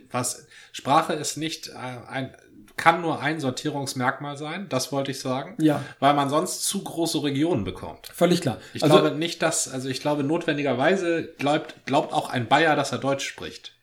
was, 0.09 0.47
Sprache 0.71 1.13
ist 1.13 1.35
nicht 1.37 1.67
äh, 1.67 1.73
ein, 1.73 2.35
kann 2.77 3.01
nur 3.01 3.19
ein 3.21 3.39
Sortierungsmerkmal 3.39 4.37
sein, 4.37 4.67
das 4.69 4.91
wollte 4.91 5.11
ich 5.11 5.19
sagen, 5.19 5.55
Ja, 5.61 5.83
weil 5.99 6.13
man 6.13 6.29
sonst 6.29 6.63
zu 6.63 6.83
große 6.83 7.21
Regionen 7.23 7.65
bekommt. 7.65 8.07
völlig 8.07 8.41
klar. 8.41 8.59
Ich 8.73 8.83
also, 8.83 8.99
glaube 8.99 9.15
nicht, 9.17 9.41
dass, 9.41 9.67
also 9.67 9.89
ich 9.89 9.99
glaube 10.01 10.23
notwendigerweise 10.23 11.33
glaubt, 11.37 11.85
glaubt 11.85 12.13
auch 12.13 12.29
ein 12.29 12.47
Bayer, 12.47 12.75
dass 12.75 12.91
er 12.93 12.97
Deutsch 12.97 13.27
spricht. 13.27 13.73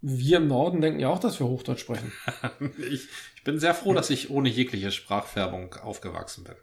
wir 0.00 0.38
im 0.38 0.48
Norden 0.48 0.80
denken 0.80 1.00
ja 1.00 1.08
auch, 1.08 1.18
dass 1.20 1.38
wir 1.40 1.46
Hochdeutsch 1.46 1.80
sprechen. 1.80 2.12
Ich, 2.78 3.08
ich 3.36 3.44
bin 3.44 3.58
sehr 3.60 3.74
froh, 3.74 3.94
dass 3.94 4.10
ich 4.10 4.30
ohne 4.30 4.48
jegliche 4.48 4.90
Sprachfärbung 4.90 5.74
aufgewachsen 5.76 6.44
bin. 6.44 6.56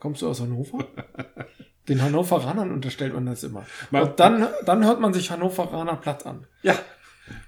Kommst 0.00 0.22
du 0.22 0.28
aus 0.28 0.40
Hannover? 0.40 0.86
Den 1.88 2.02
Hannoveranern 2.02 2.70
unterstellt 2.70 3.14
man 3.14 3.26
das 3.26 3.42
immer. 3.42 3.64
Und 3.90 4.20
dann, 4.20 4.48
dann 4.64 4.84
hört 4.84 5.00
man 5.00 5.12
sich 5.12 5.30
Hannoveraner 5.30 5.96
platt 5.96 6.26
an. 6.26 6.46
Ja. 6.62 6.74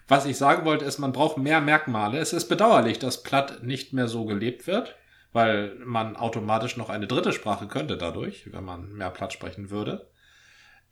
Was 0.08 0.26
ich 0.26 0.36
sagen 0.36 0.64
wollte, 0.64 0.84
ist, 0.84 0.98
man 0.98 1.12
braucht 1.12 1.38
mehr 1.38 1.60
Merkmale. 1.60 2.18
Es 2.18 2.32
ist 2.32 2.48
bedauerlich, 2.48 2.98
dass 2.98 3.22
Platt 3.22 3.62
nicht 3.62 3.92
mehr 3.92 4.08
so 4.08 4.24
gelebt 4.24 4.66
wird, 4.66 4.96
weil 5.32 5.76
man 5.84 6.16
automatisch 6.16 6.76
noch 6.76 6.90
eine 6.90 7.06
dritte 7.06 7.32
Sprache 7.32 7.66
könnte 7.66 7.96
dadurch, 7.96 8.52
wenn 8.52 8.64
man 8.64 8.92
mehr 8.92 9.10
Platt 9.10 9.32
sprechen 9.32 9.70
würde. 9.70 10.06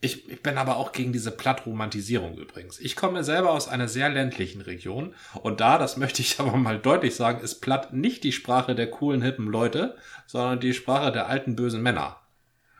Ich, 0.03 0.27
ich 0.27 0.41
bin 0.41 0.57
aber 0.57 0.77
auch 0.77 0.93
gegen 0.93 1.13
diese 1.13 1.29
Plattromantisierung 1.29 2.35
übrigens. 2.35 2.79
Ich 2.79 2.95
komme 2.95 3.23
selber 3.23 3.51
aus 3.51 3.67
einer 3.67 3.87
sehr 3.87 4.09
ländlichen 4.09 4.61
Region 4.61 5.13
und 5.43 5.61
da, 5.61 5.77
das 5.77 5.95
möchte 5.95 6.23
ich 6.23 6.39
aber 6.39 6.57
mal 6.57 6.79
deutlich 6.79 7.15
sagen, 7.15 7.41
ist 7.41 7.61
Platt 7.61 7.93
nicht 7.93 8.23
die 8.23 8.31
Sprache 8.31 8.73
der 8.73 8.89
coolen, 8.89 9.21
hippen 9.21 9.47
Leute, 9.47 9.95
sondern 10.25 10.59
die 10.59 10.73
Sprache 10.73 11.11
der 11.11 11.27
alten, 11.27 11.55
bösen 11.55 11.83
Männer. 11.83 12.19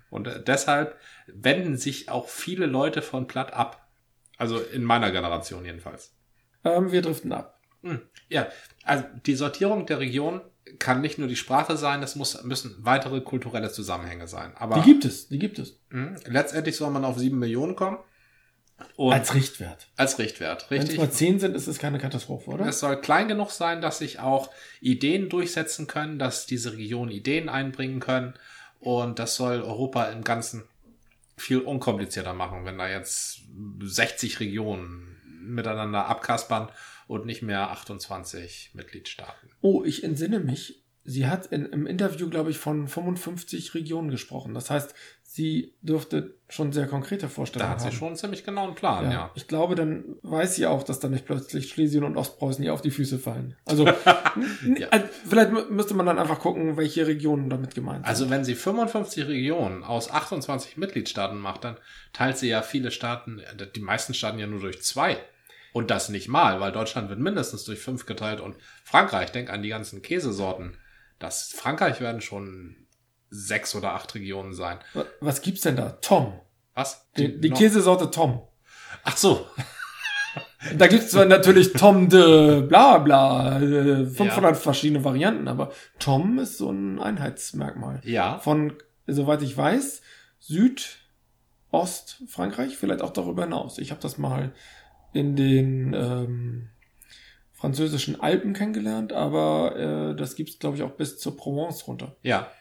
Und 0.10 0.28
äh, 0.28 0.44
deshalb 0.44 1.00
wenden 1.28 1.78
sich 1.78 2.10
auch 2.10 2.28
viele 2.28 2.66
Leute 2.66 3.04
von 3.04 3.28
Platt 3.28 3.54
ab. 3.54 3.88
Also 4.38 4.60
in 4.60 4.84
meiner 4.84 5.12
Generation 5.12 5.64
jedenfalls. 5.64 6.16
Ähm, 6.64 6.92
wir 6.92 7.04
driften 7.04 7.32
ab. 7.32 7.60
Hm. 7.84 8.02
Ja, 8.30 8.48
also 8.84 9.06
die 9.26 9.36
Sortierung 9.36 9.86
der 9.86 10.00
Region 10.00 10.42
kann 10.80 11.02
nicht 11.02 11.18
nur 11.18 11.28
die 11.28 11.36
Sprache 11.36 11.78
sein, 11.78 12.02
es 12.04 12.16
muss, 12.16 12.44
müssen 12.44 12.76
weitere 12.80 13.22
kulturelle 13.22 13.72
Zusammenhänge 13.72 14.28
sein. 14.28 14.54
Aber 14.56 14.76
Die 14.76 14.82
gibt 14.84 15.06
es, 15.06 15.28
die 15.28 15.40
gibt 15.40 15.60
es. 15.60 15.80
mh, 15.90 16.16
letztendlich 16.28 16.76
soll 16.76 16.90
man 16.92 17.06
auf 17.06 17.18
sieben 17.18 17.40
Millionen 17.40 17.76
kommen. 17.76 17.98
Und 18.96 19.14
Als 19.14 19.36
Richtwert. 19.36 19.90
als 19.96 20.18
Richtwert, 20.18 20.66
Wenn 20.70 20.80
es 20.80 20.86
richtig. 20.86 21.00
mal 21.00 21.12
10 21.12 21.40
sind, 21.40 21.56
ist 21.56 21.68
es 21.68 21.78
keine 21.78 22.00
Katastrophe, 22.00 22.50
oder? 22.50 22.66
Es 22.66 22.80
soll 22.80 23.00
klein 23.00 23.28
genug 23.28 23.52
sein, 23.52 23.80
dass 23.80 24.00
sich 24.00 24.20
auch 24.20 24.50
Ideen 24.80 25.30
durchsetzen 25.30 25.86
können, 25.86 26.18
dass 26.18 26.48
diese 26.48 26.74
Regionen 26.74 27.12
Ideen 27.12 27.48
einbringen 27.48 28.00
können. 28.00 28.34
Und 28.80 29.20
das 29.20 29.36
soll 29.36 29.62
Europa 29.62 30.06
im 30.06 30.24
Ganzen 30.24 30.64
viel 31.38 31.60
unkomplizierter 31.60 32.34
machen, 32.34 32.66
wenn 32.66 32.80
da 32.80 32.88
jetzt 32.90 33.42
60 33.84 34.40
Regionen 34.40 35.16
miteinander 35.44 36.08
abkaspern 36.08 36.70
und 37.12 37.26
nicht 37.26 37.42
mehr 37.42 37.70
28 37.72 38.72
Mitgliedstaaten. 38.74 39.50
Oh, 39.62 39.84
ich 39.84 40.04
entsinne 40.04 40.40
mich. 40.40 40.78
Sie 41.04 41.26
hat 41.26 41.48
in, 41.48 41.66
im 41.66 41.88
Interview, 41.88 42.30
glaube 42.30 42.52
ich, 42.52 42.60
von 42.60 42.88
55 42.88 43.74
Regionen 43.74 44.12
gesprochen. 44.12 44.54
Das 44.54 44.70
heißt, 44.70 44.94
sie 45.24 45.74
dürfte 45.82 46.36
schon 46.48 46.72
sehr 46.72 46.86
konkrete 46.86 47.24
Da 47.24 47.28
Vorstellungen 47.30 47.72
hat 47.72 47.82
sie 47.82 47.88
haben. 47.88 47.96
schon 47.96 48.08
einen 48.10 48.18
ziemlich 48.18 48.44
genauen 48.46 48.76
Plan, 48.76 49.06
Ja. 49.06 49.12
ja. 49.12 49.32
Ich 49.34 49.48
glaube, 49.48 49.74
dann 49.74 50.04
weiß 50.22 50.56
sie 50.56 50.68
auch, 50.68 50.84
dass 50.84 51.00
da 51.00 51.10
nicht 51.10 51.26
plötzlich 51.26 51.70
Schlesien 51.70 52.04
und 52.04 52.18
Ostpreußen 52.18 52.64
ihr 52.64 52.72
auf 52.72 52.84
die 52.84 52.92
Füße 52.92 53.18
fallen. 53.18 53.56
Also, 53.66 53.86
Ja. 54.78 54.88
also 54.92 55.06
vielleicht 55.28 55.50
mü- 55.52 55.70
müsste 55.72 55.96
man 55.96 56.06
dann 56.06 56.20
einfach 56.20 56.40
gucken, 56.40 56.78
welche 56.78 57.08
Regionen 57.08 57.50
damit 57.50 57.74
gemeint 57.74 58.06
sind. 58.06 58.08
Also 58.08 58.30
wenn 58.30 58.46
sie 58.46 58.54
55 58.56 59.28
Regionen 59.28 59.84
aus 59.84 60.12
28 60.12 60.78
Mitgliedstaaten 60.78 61.40
macht, 61.40 61.64
dann 61.64 61.78
teilt 62.14 62.38
sie 62.38 62.48
ja 62.50 62.62
viele 62.62 62.92
Staaten, 62.92 63.42
die 63.76 63.82
meisten 63.82 64.14
Staaten 64.14 64.38
ja 64.38 64.46
nur 64.48 64.60
durch 64.60 64.84
zwei. 64.84 65.18
Und 65.74 65.90
das 65.90 66.10
nicht 66.10 66.28
mal, 66.28 66.60
weil 66.60 66.72
Deutschland 66.72 67.10
wird 67.10 67.20
mindestens 67.20 67.64
durch 67.64 67.80
fünf 67.80 68.06
geteilt 68.06 68.42
und 68.42 68.56
Frankreich, 68.84 69.32
denk 69.32 69.50
an 69.50 69.62
die 69.64 69.70
ganzen 69.70 70.02
Käsesorten. 70.02 70.78
Das 71.20 71.54
Frankreich 71.54 72.02
werden 72.02 72.20
schon 72.22 72.76
sechs 73.30 73.74
oder 73.76 73.94
acht 73.94 74.14
Regionen 74.16 74.54
sein. 74.54 74.80
Wa- 74.94 75.06
Was 75.22 75.42
gibt's 75.42 75.62
denn 75.62 75.78
da? 75.78 75.92
Tom. 76.02 76.40
Was? 76.74 77.08
Die, 77.18 77.40
die 77.40 77.50
Käsesorte 77.52 78.12
Tom. 78.12 78.42
Ach 79.04 79.16
so. 79.18 79.48
Da 80.78 80.86
gibt's 80.88 81.10
zwar 81.10 81.26
natürlich 81.26 81.74
Tom 81.74 82.08
de 82.08 82.62
bla 82.62 83.00
bla, 83.00 83.60
äh, 83.60 84.06
500 84.06 84.56
verschiedene 84.56 85.04
Varianten, 85.04 85.48
aber 85.48 85.72
Tom 85.98 86.38
ist 86.38 86.60
so 86.60 86.70
ein 86.72 87.00
Einheitsmerkmal. 87.00 88.00
Ja. 88.04 88.38
Von, 88.38 88.74
soweit 89.08 89.42
ich 89.42 89.58
weiß, 89.58 90.02
Süd, 90.40 91.00
Ost, 91.72 92.22
Frankreich, 92.28 92.78
vielleicht 92.78 93.02
auch 93.02 93.10
darüber 93.12 93.44
hinaus. 93.44 93.80
Ich 93.80 93.90
habe 93.90 94.02
das 94.02 94.20
mal 94.20 94.54
in 95.14 95.36
den 95.36 95.94
ähm, 95.94 96.70
französischen 97.54 98.20
Alpen 98.20 98.54
kennengelernt, 98.54 99.14
aber 99.14 99.76
äh, 100.12 100.16
das 100.16 100.36
gibt's 100.36 100.60
glaube 100.60 100.78
ich, 100.78 100.84
auch 100.84 100.92
bis 100.92 101.20
zur 101.20 101.38
Provence 101.38 101.88
runter. 101.88 102.16
Ja. 102.24 102.52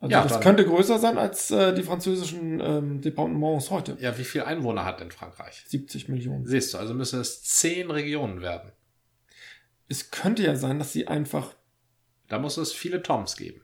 Also 0.00 0.12
Ja, 0.12 0.22
das 0.22 0.40
könnte 0.40 0.64
größer 0.64 0.98
sein 0.98 1.18
als 1.18 1.50
äh, 1.50 1.74
die 1.74 1.82
französischen 1.82 2.58
ähm, 2.60 3.00
Departements 3.02 3.70
heute. 3.70 3.98
Ja, 4.00 4.16
wie 4.16 4.24
viel 4.24 4.42
Einwohner 4.42 4.86
hat 4.86 5.00
denn 5.00 5.10
Frankreich? 5.10 5.62
70 5.66 6.08
Millionen. 6.08 6.46
Siehst 6.46 6.72
du, 6.72 6.78
also 6.78 6.94
müssen 6.94 7.20
es 7.20 7.42
zehn 7.42 7.90
Regionen 7.90 8.40
werden. 8.40 8.72
Es 9.88 10.10
könnte 10.10 10.42
ja 10.42 10.56
sein, 10.56 10.78
dass 10.78 10.92
sie 10.92 11.06
einfach 11.06 11.54
Da 12.28 12.38
muss 12.38 12.56
es 12.56 12.72
viele 12.72 13.02
Toms 13.02 13.36
geben. 13.36 13.60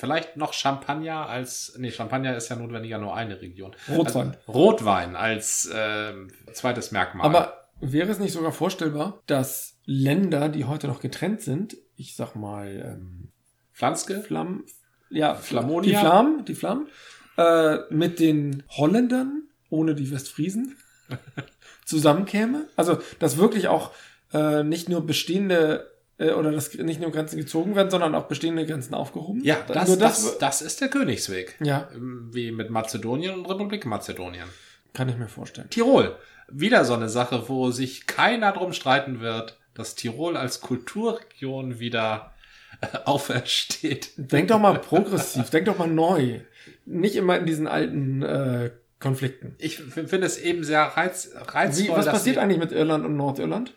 Vielleicht 0.00 0.38
noch 0.38 0.54
Champagner 0.54 1.28
als, 1.28 1.74
nee, 1.76 1.90
Champagner 1.90 2.34
ist 2.34 2.48
ja 2.48 2.56
notwendiger 2.56 2.96
nur 2.96 3.14
eine 3.14 3.38
Region. 3.42 3.76
Rotwein. 3.86 4.28
Also 4.28 4.38
Rotwein 4.48 5.14
als 5.14 5.70
ähm, 5.74 6.28
zweites 6.54 6.90
Merkmal. 6.90 7.26
Aber 7.26 7.68
wäre 7.80 8.10
es 8.10 8.18
nicht 8.18 8.32
sogar 8.32 8.52
vorstellbar, 8.52 9.20
dass 9.26 9.78
Länder, 9.84 10.48
die 10.48 10.64
heute 10.64 10.86
noch 10.86 11.00
getrennt 11.00 11.42
sind, 11.42 11.76
ich 11.96 12.16
sag 12.16 12.34
mal, 12.34 12.96
ähm, 12.96 13.28
Pflanzke? 13.74 14.22
Flam, 14.22 14.64
ja, 15.10 15.34
Flamonia? 15.34 15.90
die 15.90 15.96
Flammen, 15.96 16.44
die 16.46 16.54
Flammen, 16.54 16.88
äh, 17.36 17.76
mit 17.90 18.20
den 18.20 18.62
Holländern, 18.70 19.48
ohne 19.68 19.94
die 19.94 20.10
Westfriesen, 20.10 20.78
zusammenkäme? 21.84 22.68
Also, 22.74 23.00
dass 23.18 23.36
wirklich 23.36 23.68
auch 23.68 23.90
äh, 24.32 24.62
nicht 24.62 24.88
nur 24.88 25.06
bestehende 25.06 25.90
äh, 26.20 26.30
oder 26.32 26.52
dass 26.52 26.72
nicht 26.74 27.00
nur 27.00 27.10
Grenzen 27.10 27.36
gezogen 27.38 27.74
werden, 27.74 27.90
sondern 27.90 28.14
auch 28.14 28.26
bestehende 28.28 28.66
Grenzen 28.66 28.94
aufgehoben? 28.94 29.42
Ja, 29.44 29.56
Da- 29.66 29.74
das, 29.74 29.88
nur 29.88 29.96
das, 29.96 30.38
das 30.38 30.62
ist 30.62 30.80
der 30.80 30.88
Königsweg. 30.88 31.56
ja, 31.60 31.88
Ähm, 31.94 32.28
Wie 32.32 32.52
mit 32.52 32.70
Mazedonien 32.70 33.34
und 33.34 33.46
Republik 33.46 33.86
Mazedonien. 33.86 34.46
kann 34.94 35.08
ich 35.08 35.16
mir 35.16 35.28
vorstellen. 35.28 35.68
Tirol. 35.70 36.16
Wieder 36.52 36.84
so 36.84 36.94
eine 36.94 37.08
Sache, 37.08 37.48
wo 37.48 37.70
sich 37.70 38.06
keiner 38.06 38.52
drum 38.52 38.72
streiten 38.72 39.20
wird, 39.20 39.58
dass 39.74 39.94
Tirol 39.94 40.36
als 40.36 40.60
Kulturregion 40.60 41.78
wieder 41.78 42.34
äh, 42.80 42.86
aufersteht. 43.04 44.10
Denk 44.16 44.48
doch 44.48 44.58
mal 44.58 44.78
progressiv, 44.78 45.50
denk 45.50 45.66
doch 45.66 45.78
mal 45.78 45.88
neu. 45.88 46.40
Nicht 46.86 47.16
immer 47.16 47.38
in 47.38 47.46
diesen 47.46 47.66
alten 47.68 48.22
äh, 48.22 48.70
Konflikten. 48.98 49.54
Ich 49.58 49.76
finde 49.78 50.26
es 50.26 50.38
eben 50.38 50.64
sehr 50.64 50.82
reiz, 50.82 51.30
reizvoll. 51.34 51.84
Wie, 51.86 51.90
was 51.90 52.06
passiert 52.06 52.36
eigentlich 52.38 52.58
mit 52.58 52.72
Irland 52.72 53.04
und 53.06 53.16
Nordirland? 53.16 53.74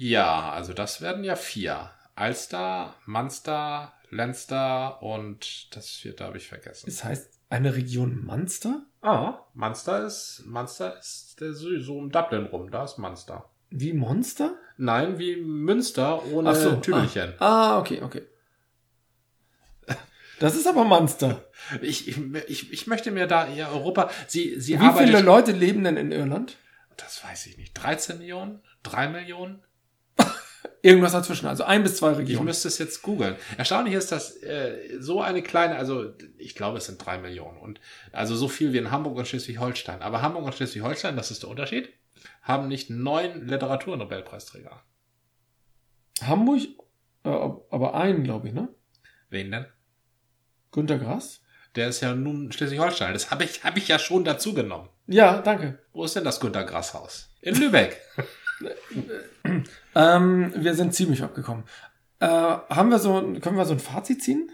Ja, 0.00 0.50
also 0.52 0.72
das 0.72 1.02
werden 1.02 1.24
ja 1.24 1.36
vier. 1.36 1.90
Ulster, 2.18 2.94
Munster, 3.04 3.92
Leinster 4.08 5.02
und 5.02 5.76
das 5.76 5.90
vierte 5.90 6.24
habe 6.24 6.38
ich 6.38 6.48
vergessen. 6.48 6.86
Das 6.86 7.04
heißt, 7.04 7.38
eine 7.50 7.76
Region 7.76 8.24
Munster? 8.24 8.86
Ah, 9.02 9.40
Munster 9.52 10.06
ist, 10.06 10.44
Munster 10.46 10.98
ist 10.98 11.38
der 11.42 11.52
so, 11.52 11.78
so 11.80 11.98
um 11.98 12.10
Dublin 12.10 12.46
rum, 12.46 12.70
da 12.70 12.84
ist 12.84 12.96
Munster. 12.96 13.50
Wie 13.68 13.92
Monster? 13.92 14.54
Nein, 14.78 15.18
wie 15.18 15.36
Münster 15.36 16.24
ohne 16.32 16.48
Ach 16.48 16.54
so, 16.54 16.76
Tüdelchen. 16.76 17.34
Ah, 17.38 17.78
okay, 17.78 18.00
okay. 18.00 18.22
Das 20.38 20.56
ist 20.56 20.66
aber 20.66 20.84
Munster. 20.84 21.44
Ich, 21.82 22.08
ich, 22.08 22.18
ich, 22.48 22.72
ich 22.72 22.86
möchte 22.86 23.10
mir 23.10 23.26
da 23.26 23.48
ja 23.48 23.68
Europa, 23.68 24.10
sie, 24.26 24.58
sie 24.58 24.80
Wie 24.80 24.86
arbeitet, 24.86 25.08
viele 25.08 25.20
Leute 25.20 25.52
leben 25.52 25.84
denn 25.84 25.98
in 25.98 26.10
Irland? 26.10 26.56
das 26.96 27.22
weiß 27.24 27.46
ich 27.46 27.58
nicht, 27.58 27.74
13 27.74 28.18
Millionen? 28.18 28.60
3 28.82 29.08
Millionen? 29.08 29.62
Irgendwas 30.82 31.12
dazwischen, 31.12 31.46
also 31.46 31.64
ein 31.64 31.82
bis 31.82 31.96
zwei 31.96 32.12
Ich 32.12 32.18
Regionen. 32.18 32.46
müsste 32.46 32.68
es 32.68 32.78
jetzt 32.78 33.02
googeln. 33.02 33.36
Erstaunlich 33.58 33.94
ist, 33.94 34.12
dass 34.12 34.42
äh, 34.42 34.96
so 34.98 35.20
eine 35.20 35.42
kleine, 35.42 35.76
also 35.76 36.14
ich 36.38 36.54
glaube, 36.54 36.78
es 36.78 36.86
sind 36.86 37.04
drei 37.04 37.18
Millionen 37.18 37.58
und 37.58 37.80
also 38.12 38.34
so 38.34 38.48
viel 38.48 38.72
wie 38.72 38.78
in 38.78 38.90
Hamburg 38.90 39.16
und 39.18 39.28
Schleswig-Holstein. 39.28 40.00
Aber 40.00 40.22
Hamburg 40.22 40.44
und 40.44 40.54
Schleswig-Holstein, 40.54 41.16
das 41.16 41.30
ist 41.30 41.42
der 41.42 41.50
Unterschied, 41.50 41.90
haben 42.42 42.68
nicht 42.68 42.88
neun 42.88 43.46
Literaturnobelpreisträger. 43.46 44.82
Hamburg, 46.22 46.62
äh, 47.24 47.28
aber 47.28 47.94
einen, 47.94 48.24
glaube 48.24 48.48
ich, 48.48 48.54
ne? 48.54 48.68
Wen 49.28 49.50
denn? 49.50 49.66
Günter 50.72 50.98
Grass? 50.98 51.42
Der 51.76 51.88
ist 51.88 52.00
ja 52.00 52.14
nun 52.14 52.52
Schleswig-Holstein. 52.52 53.12
Das 53.12 53.30
habe 53.30 53.44
ich, 53.44 53.64
hab 53.64 53.76
ich 53.76 53.86
ja 53.88 53.98
schon 53.98 54.24
dazu 54.24 54.54
genommen. 54.54 54.88
Ja, 55.06 55.40
danke. 55.42 55.78
Wo 55.92 56.04
ist 56.04 56.16
denn 56.16 56.24
das 56.24 56.40
Günter 56.40 56.64
Grass 56.64 56.94
Haus? 56.94 57.28
In 57.42 57.54
Lübeck. 57.54 58.00
Ähm, 59.94 60.52
wir 60.54 60.74
sind 60.74 60.94
ziemlich 60.94 61.22
abgekommen. 61.22 61.64
Äh, 62.20 62.26
haben 62.26 62.90
wir 62.90 62.98
so, 62.98 63.14
können 63.40 63.56
wir 63.56 63.64
so 63.64 63.72
ein 63.72 63.80
Fazit 63.80 64.22
ziehen? 64.22 64.50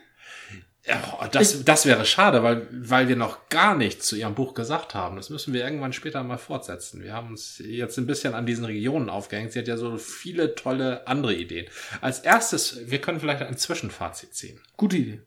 Ja, 0.87 1.29
das, 1.33 1.65
das 1.65 1.85
wäre 1.85 2.05
schade, 2.05 2.45
weil, 2.45 2.69
weil 2.71 3.09
wir 3.09 3.17
noch 3.17 3.49
gar 3.49 3.75
nichts 3.75 4.07
zu 4.07 4.15
Ihrem 4.15 4.37
Buch 4.37 4.55
gesagt 4.55 4.95
haben. 4.95 5.17
Das 5.17 5.31
müssen 5.31 5.53
wir 5.53 5.65
irgendwann 5.65 5.93
später 5.93 6.23
mal 6.23 6.39
fortsetzen. 6.39 7.03
Wir 7.03 7.13
haben 7.13 7.31
uns 7.31 7.61
jetzt 7.65 7.99
ein 7.99 8.07
bisschen 8.07 8.35
an 8.35 8.47
diesen 8.47 8.65
Regionen 8.65 9.11
aufgehängt. 9.11 9.51
Sie 9.51 9.59
hat 9.59 9.67
ja 9.67 9.77
so 9.77 9.99
viele 9.99 10.55
tolle 10.55 11.05
andere 11.09 11.35
Ideen. 11.35 11.67
Als 12.01 12.21
erstes, 12.21 12.89
wir 12.89 13.01
können 13.01 13.19
vielleicht 13.19 13.43
ein 13.43 13.57
Zwischenfazit 13.57 14.35
ziehen. 14.35 14.61
Gute 14.77 14.97
Idee. 14.97 15.21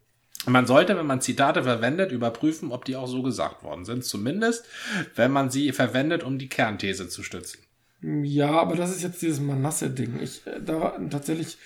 Man 0.46 0.66
sollte, 0.66 0.96
wenn 0.96 1.06
man 1.06 1.20
Zitate 1.20 1.64
verwendet, 1.64 2.14
überprüfen, 2.14 2.72
ob 2.72 2.86
die 2.86 2.96
auch 2.96 3.08
so 3.08 3.22
gesagt 3.22 3.62
worden 3.62 3.84
sind. 3.84 4.06
Zumindest, 4.06 4.66
wenn 5.16 5.32
man 5.32 5.50
sie 5.50 5.74
verwendet, 5.74 6.24
um 6.24 6.40
die 6.40 6.48
Kernthese 6.48 7.10
zu 7.10 7.22
stützen. 7.22 7.60
Ja, 8.02 8.52
aber 8.52 8.76
das 8.76 8.92
ist 8.92 9.04
jetzt 9.04 9.22
dieses 9.22 9.40
Manasse-Ding. 9.40 10.20
Ich, 10.22 10.46
äh, 10.48 10.62
da, 10.62 10.98
tatsächlich 11.10 11.58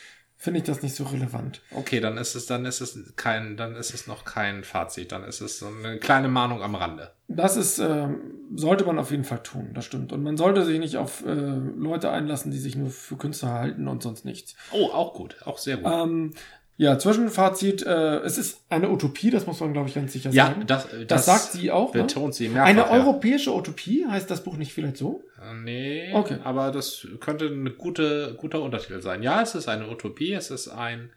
finde 0.43 0.59
ich 0.59 0.65
das 0.65 0.81
nicht 0.81 0.95
so 0.95 1.05
relevant. 1.05 1.61
Okay, 1.71 2.01
dann 2.01 2.17
ist 2.17 2.35
es, 2.35 2.47
dann 2.47 2.65
ist 2.65 2.81
es 2.81 3.15
kein, 3.15 3.55
dann 3.55 3.75
ist 3.75 3.93
es 3.93 4.07
noch 4.07 4.25
kein 4.25 4.65
Fazit. 4.65 5.13
Dann 5.13 5.23
ist 5.23 5.39
es 5.39 5.59
so 5.59 5.67
eine 5.67 5.99
kleine 5.99 6.27
Mahnung 6.27 6.61
am 6.61 6.75
Rande. 6.75 7.11
Das 7.29 7.55
ist, 7.55 7.79
ähm, 7.79 8.19
sollte 8.53 8.83
man 8.83 8.99
auf 8.99 9.11
jeden 9.11 9.23
Fall 9.23 9.41
tun, 9.41 9.71
das 9.73 9.85
stimmt. 9.85 10.11
Und 10.11 10.21
man 10.21 10.35
sollte 10.35 10.65
sich 10.65 10.79
nicht 10.79 10.97
auf 10.97 11.25
äh, 11.25 11.33
Leute 11.33 12.11
einlassen, 12.11 12.51
die 12.51 12.59
sich 12.59 12.75
nur 12.75 12.89
für 12.89 13.15
Künstler 13.15 13.53
halten 13.53 13.87
und 13.87 14.03
sonst 14.03 14.25
nichts. 14.25 14.55
Oh, 14.71 14.87
auch 14.91 15.13
gut. 15.13 15.37
Auch 15.45 15.57
sehr 15.57 15.77
gut. 15.77 15.91
Ähm, 15.91 16.33
ja, 16.75 16.97
Zwischenfazit, 16.97 17.85
äh, 17.85 18.17
es 18.19 18.37
ist 18.37 18.61
eine 18.69 18.89
Utopie, 18.89 19.29
das 19.29 19.45
muss 19.45 19.59
man, 19.59 19.73
glaube 19.73 19.89
ich, 19.89 19.95
ganz 19.95 20.11
sicher 20.11 20.31
ja, 20.31 20.47
sagen. 20.47 20.65
das, 20.65 20.87
das, 21.07 21.25
sagt 21.25 21.51
sie 21.51 21.71
auch. 21.71 21.93
Ne? 21.93 22.01
betont 22.01 22.33
sie 22.33 22.49
mehrfach. 22.49 22.67
Eine 22.69 22.81
ja. 22.81 22.89
europäische 22.89 23.53
Utopie, 23.53 24.05
heißt 24.07 24.29
das 24.29 24.43
Buch 24.43 24.57
nicht 24.57 24.73
vielleicht 24.73 24.97
so? 24.97 25.23
Äh, 25.39 25.53
Nee, 25.53 26.13
Okay. 26.13 26.37
aber 26.43 26.71
das 26.71 27.07
könnte 27.19 27.45
ein 27.45 27.77
gute, 27.77 28.35
guter 28.37 28.61
Untertitel 28.61 29.01
sein. 29.01 29.21
Ja, 29.21 29.41
es 29.41 29.53
ist 29.53 29.67
eine 29.67 29.87
Utopie, 29.87 30.33
es 30.33 30.49
ist 30.49 30.67
ein, 30.67 31.11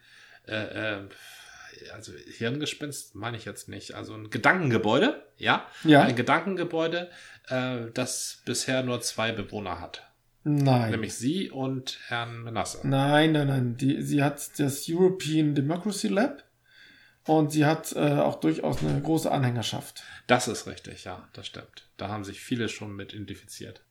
äh, 0.47 0.97
äh, 0.97 0.99
also 1.93 2.11
Hirngespinst 2.37 3.15
meine 3.15 3.37
ich 3.37 3.45
jetzt 3.45 3.67
nicht. 3.67 3.95
Also 3.95 4.13
ein 4.13 4.29
Gedankengebäude, 4.29 5.23
ja. 5.37 5.65
Ja. 5.83 6.03
Ein 6.03 6.15
Gedankengebäude, 6.15 7.09
äh, 7.49 7.77
das 7.93 8.41
bisher 8.45 8.83
nur 8.83 9.01
zwei 9.01 9.31
Bewohner 9.31 9.79
hat. 9.81 10.06
Nein. 10.49 10.91
Nämlich 10.91 11.13
sie 11.13 11.51
und 11.51 11.99
Herrn 12.07 12.43
Menasse. 12.43 12.87
Nein, 12.87 13.33
nein, 13.33 13.47
nein. 13.47 13.77
Die, 13.77 14.01
sie 14.01 14.23
hat 14.23 14.57
das 14.59 14.85
European 14.87 15.55
Democracy 15.55 16.07
Lab 16.07 16.45
und 17.25 17.51
sie 17.51 17.65
hat 17.65 17.93
äh, 17.97 18.13
auch 18.19 18.39
durchaus 18.39 18.79
eine 18.79 19.01
große 19.01 19.29
Anhängerschaft. 19.29 20.03
Das 20.25 20.47
ist 20.47 20.65
richtig, 20.65 21.03
ja, 21.03 21.27
das 21.33 21.47
stimmt. 21.47 21.89
Da 21.97 22.07
haben 22.07 22.23
sich 22.23 22.39
viele 22.39 22.69
schon 22.69 22.95
mit 22.95 23.13
identifiziert. 23.13 23.81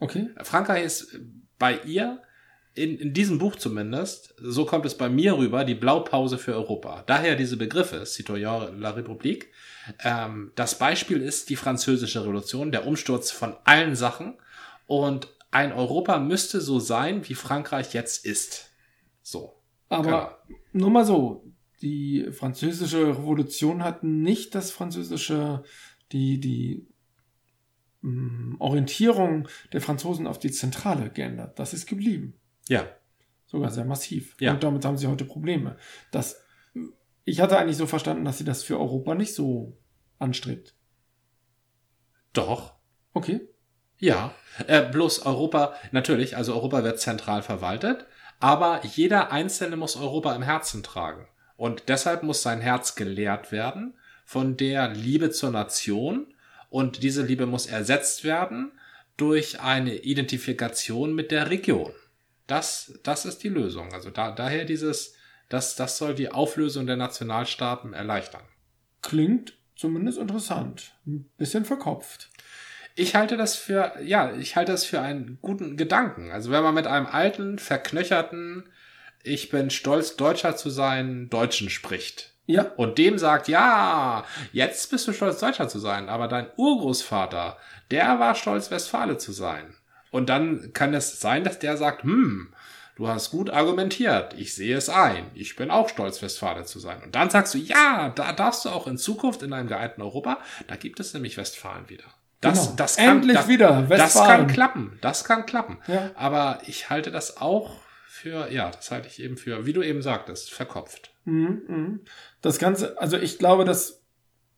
Okay. 0.00 0.30
Frankreich 0.42 0.84
ist 0.84 1.20
bei 1.60 1.78
ihr, 1.84 2.20
in, 2.74 2.98
in 2.98 3.12
diesem 3.12 3.38
Buch 3.38 3.54
zumindest, 3.54 4.34
so 4.38 4.64
kommt 4.64 4.84
es 4.86 4.96
bei 4.96 5.08
mir 5.08 5.38
rüber, 5.38 5.64
die 5.64 5.76
Blaupause 5.76 6.36
für 6.36 6.54
Europa. 6.54 7.04
Daher 7.06 7.36
diese 7.36 7.56
Begriffe, 7.56 8.04
Citoyen 8.06 8.80
la 8.80 8.90
République. 8.90 9.46
Ähm, 10.02 10.50
das 10.56 10.76
Beispiel 10.78 11.22
ist 11.22 11.48
die 11.48 11.56
französische 11.56 12.22
Revolution, 12.22 12.72
der 12.72 12.88
Umsturz 12.88 13.30
von 13.30 13.54
allen 13.62 13.94
Sachen. 13.94 14.34
Und 14.86 15.28
ein 15.52 15.72
Europa 15.72 16.18
müsste 16.18 16.60
so 16.60 16.80
sein, 16.80 17.28
wie 17.28 17.34
Frankreich 17.34 17.94
jetzt 17.94 18.24
ist. 18.26 18.70
So. 19.22 19.62
Aber 19.88 20.42
nur 20.72 20.90
mal 20.90 21.04
so, 21.04 21.44
die 21.82 22.28
französische 22.32 23.08
Revolution 23.08 23.84
hat 23.84 24.02
nicht 24.02 24.54
das 24.54 24.70
französische, 24.70 25.62
die, 26.10 26.40
die 26.40 26.88
mh, 28.00 28.56
Orientierung 28.60 29.46
der 29.72 29.82
Franzosen 29.82 30.26
auf 30.26 30.38
die 30.38 30.50
Zentrale 30.50 31.10
geändert. 31.10 31.58
Das 31.58 31.74
ist 31.74 31.86
geblieben. 31.86 32.34
Ja. 32.68 32.88
Sogar 33.44 33.70
sehr 33.70 33.84
massiv. 33.84 34.34
Ja. 34.40 34.54
Und 34.54 34.62
damit 34.62 34.84
haben 34.86 34.96
sie 34.96 35.06
heute 35.06 35.26
Probleme. 35.26 35.76
Das, 36.10 36.42
ich 37.24 37.40
hatte 37.40 37.58
eigentlich 37.58 37.76
so 37.76 37.86
verstanden, 37.86 38.24
dass 38.24 38.38
sie 38.38 38.44
das 38.44 38.62
für 38.62 38.80
Europa 38.80 39.14
nicht 39.14 39.34
so 39.34 39.76
anstrebt. 40.18 40.74
Doch. 42.32 42.74
Okay. 43.12 43.48
Ja, 44.02 44.34
äh, 44.66 44.82
bloß 44.82 45.26
Europa, 45.26 45.74
natürlich, 45.92 46.36
also 46.36 46.54
Europa 46.54 46.82
wird 46.82 46.98
zentral 46.98 47.40
verwaltet, 47.40 48.04
aber 48.40 48.84
jeder 48.84 49.30
Einzelne 49.30 49.76
muss 49.76 49.96
Europa 49.96 50.34
im 50.34 50.42
Herzen 50.42 50.82
tragen. 50.82 51.28
Und 51.56 51.84
deshalb 51.86 52.24
muss 52.24 52.42
sein 52.42 52.60
Herz 52.60 52.96
gelehrt 52.96 53.52
werden 53.52 53.94
von 54.24 54.56
der 54.56 54.88
Liebe 54.88 55.30
zur 55.30 55.52
Nation 55.52 56.34
und 56.68 57.04
diese 57.04 57.22
Liebe 57.22 57.46
muss 57.46 57.66
ersetzt 57.66 58.24
werden 58.24 58.72
durch 59.16 59.60
eine 59.60 59.94
Identifikation 59.94 61.14
mit 61.14 61.30
der 61.30 61.50
Region. 61.50 61.92
Das, 62.48 62.98
das 63.04 63.24
ist 63.24 63.44
die 63.44 63.50
Lösung. 63.50 63.92
Also 63.92 64.10
da, 64.10 64.32
daher 64.32 64.64
dieses, 64.64 65.14
das, 65.48 65.76
das 65.76 65.96
soll 65.96 66.16
die 66.16 66.32
Auflösung 66.32 66.88
der 66.88 66.96
Nationalstaaten 66.96 67.92
erleichtern. 67.92 68.42
Klingt 69.00 69.56
zumindest 69.76 70.18
interessant. 70.18 70.90
Ein 71.06 71.30
bisschen 71.38 71.64
verkopft. 71.64 72.31
Ich 72.94 73.14
halte 73.14 73.36
das 73.36 73.56
für, 73.56 73.94
ja, 74.02 74.32
ich 74.32 74.56
halte 74.56 74.72
das 74.72 74.84
für 74.84 75.00
einen 75.00 75.38
guten 75.40 75.76
Gedanken. 75.76 76.30
Also 76.30 76.50
wenn 76.50 76.62
man 76.62 76.74
mit 76.74 76.86
einem 76.86 77.06
alten, 77.06 77.58
verknöcherten, 77.58 78.68
ich 79.22 79.48
bin 79.50 79.70
stolz, 79.70 80.16
Deutscher 80.16 80.56
zu 80.56 80.68
sein, 80.68 81.30
Deutschen 81.30 81.70
spricht. 81.70 82.32
Ja. 82.46 82.72
Und 82.76 82.98
dem 82.98 83.18
sagt, 83.18 83.48
ja, 83.48 84.24
jetzt 84.52 84.90
bist 84.90 85.06
du 85.06 85.12
stolz, 85.12 85.38
Deutscher 85.38 85.68
zu 85.68 85.78
sein, 85.78 86.08
aber 86.08 86.28
dein 86.28 86.48
Urgroßvater, 86.56 87.56
der 87.90 88.18
war 88.18 88.34
stolz, 88.34 88.70
Westfale 88.70 89.16
zu 89.16 89.32
sein. 89.32 89.74
Und 90.10 90.28
dann 90.28 90.72
kann 90.72 90.92
es 90.92 91.20
sein, 91.20 91.44
dass 91.44 91.60
der 91.60 91.76
sagt, 91.76 92.02
hm, 92.02 92.52
du 92.96 93.08
hast 93.08 93.30
gut 93.30 93.48
argumentiert, 93.48 94.34
ich 94.36 94.54
sehe 94.54 94.76
es 94.76 94.88
ein, 94.88 95.30
ich 95.34 95.56
bin 95.56 95.70
auch 95.70 95.88
stolz, 95.88 96.20
Westfale 96.20 96.64
zu 96.64 96.80
sein. 96.80 97.02
Und 97.02 97.14
dann 97.14 97.30
sagst 97.30 97.54
du, 97.54 97.58
ja, 97.58 98.10
da 98.10 98.32
darfst 98.32 98.64
du 98.64 98.70
auch 98.70 98.86
in 98.86 98.98
Zukunft 98.98 99.42
in 99.42 99.52
einem 99.52 99.68
geeinten 99.68 100.02
Europa, 100.02 100.38
da 100.66 100.76
gibt 100.76 101.00
es 101.00 101.14
nämlich 101.14 101.36
Westfalen 101.36 101.88
wieder. 101.88 102.04
Das, 102.42 102.60
Genau. 102.66 102.76
das 102.76 102.98
Endlich 102.98 103.36
das, 103.38 103.48
wieder, 103.48 103.82
Das 103.82 103.88
Westfalen. 103.88 104.46
kann 104.46 104.46
klappen, 104.48 104.98
das 105.00 105.24
kann 105.24 105.46
klappen. 105.46 105.78
Ja. 105.86 106.10
Aber 106.14 106.60
ich 106.66 106.90
halte 106.90 107.10
das 107.10 107.38
auch 107.38 107.80
für, 108.06 108.50
ja, 108.52 108.70
das 108.70 108.90
halte 108.90 109.08
ich 109.08 109.22
eben 109.22 109.36
für, 109.38 109.64
wie 109.64 109.72
du 109.72 109.82
eben 109.82 110.02
sagtest, 110.02 110.52
verkopft. 110.52 111.14
Mhm, 111.24 111.62
mhm. 111.66 112.00
Das 112.42 112.58
Ganze, 112.58 113.00
also 113.00 113.16
ich 113.16 113.38
glaube, 113.38 113.64
das 113.64 114.02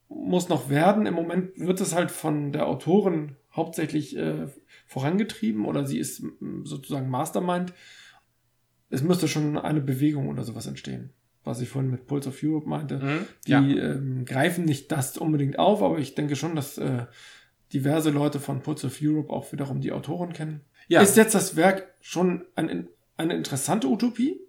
muss 0.09 0.49
noch 0.49 0.69
werden. 0.71 1.07
Im 1.07 1.15
Moment 1.15 1.59
wird 1.59 1.81
es 1.81 1.95
halt 1.95 2.11
von 2.11 2.53
der 2.53 2.67
Autorin 2.67 3.37
hauptsächlich 3.55 4.17
äh, 4.17 4.49
vorangetrieben 4.87 5.65
oder 5.65 5.87
sie 5.87 5.99
ist 5.99 6.23
sozusagen 6.65 7.09
Mastermind. 7.09 7.73
Es 8.91 9.03
müsste 9.03 9.29
schon 9.29 9.57
eine 9.59 9.81
Bewegung 9.81 10.29
oder 10.29 10.43
sowas 10.45 10.67
entstehen. 10.67 11.13
Was 11.43 11.61
ich 11.61 11.69
vorhin 11.69 11.91
mit 11.91 12.07
Pulse 12.07 12.31
of 12.31 12.39
Europe 12.43 12.69
meinte. 12.69 12.99
Mhm. 12.99 13.27
Die 13.47 13.51
Ja. 13.51 13.61
ähm, 13.61 14.25
greifen 14.25 14.65
nicht 14.65 14.91
das 14.93 15.19
unbedingt 15.19 15.59
auf, 15.59 15.83
aber 15.83 15.99
ich 15.99 16.15
denke 16.15 16.37
schon, 16.37 16.57
dass 16.57 16.79
äh, 16.79 17.05
diverse 17.75 18.11
Leute 18.11 18.41
von 18.41 18.63
Pulse 18.63 18.87
of 18.87 18.99
Europe 19.03 19.33
auch 19.33 19.53
wiederum 19.53 19.81
die 19.81 19.93
Autorin 19.93 20.33
kennen. 20.33 20.61
Ja. 20.87 21.03
Ist 21.03 21.17
jetzt 21.17 21.35
das 21.35 21.57
Werk 21.57 21.93
schon 22.01 22.47
ein, 22.55 22.89
eine 23.17 23.35
interessante 23.35 23.89
Utopie? 23.89 24.41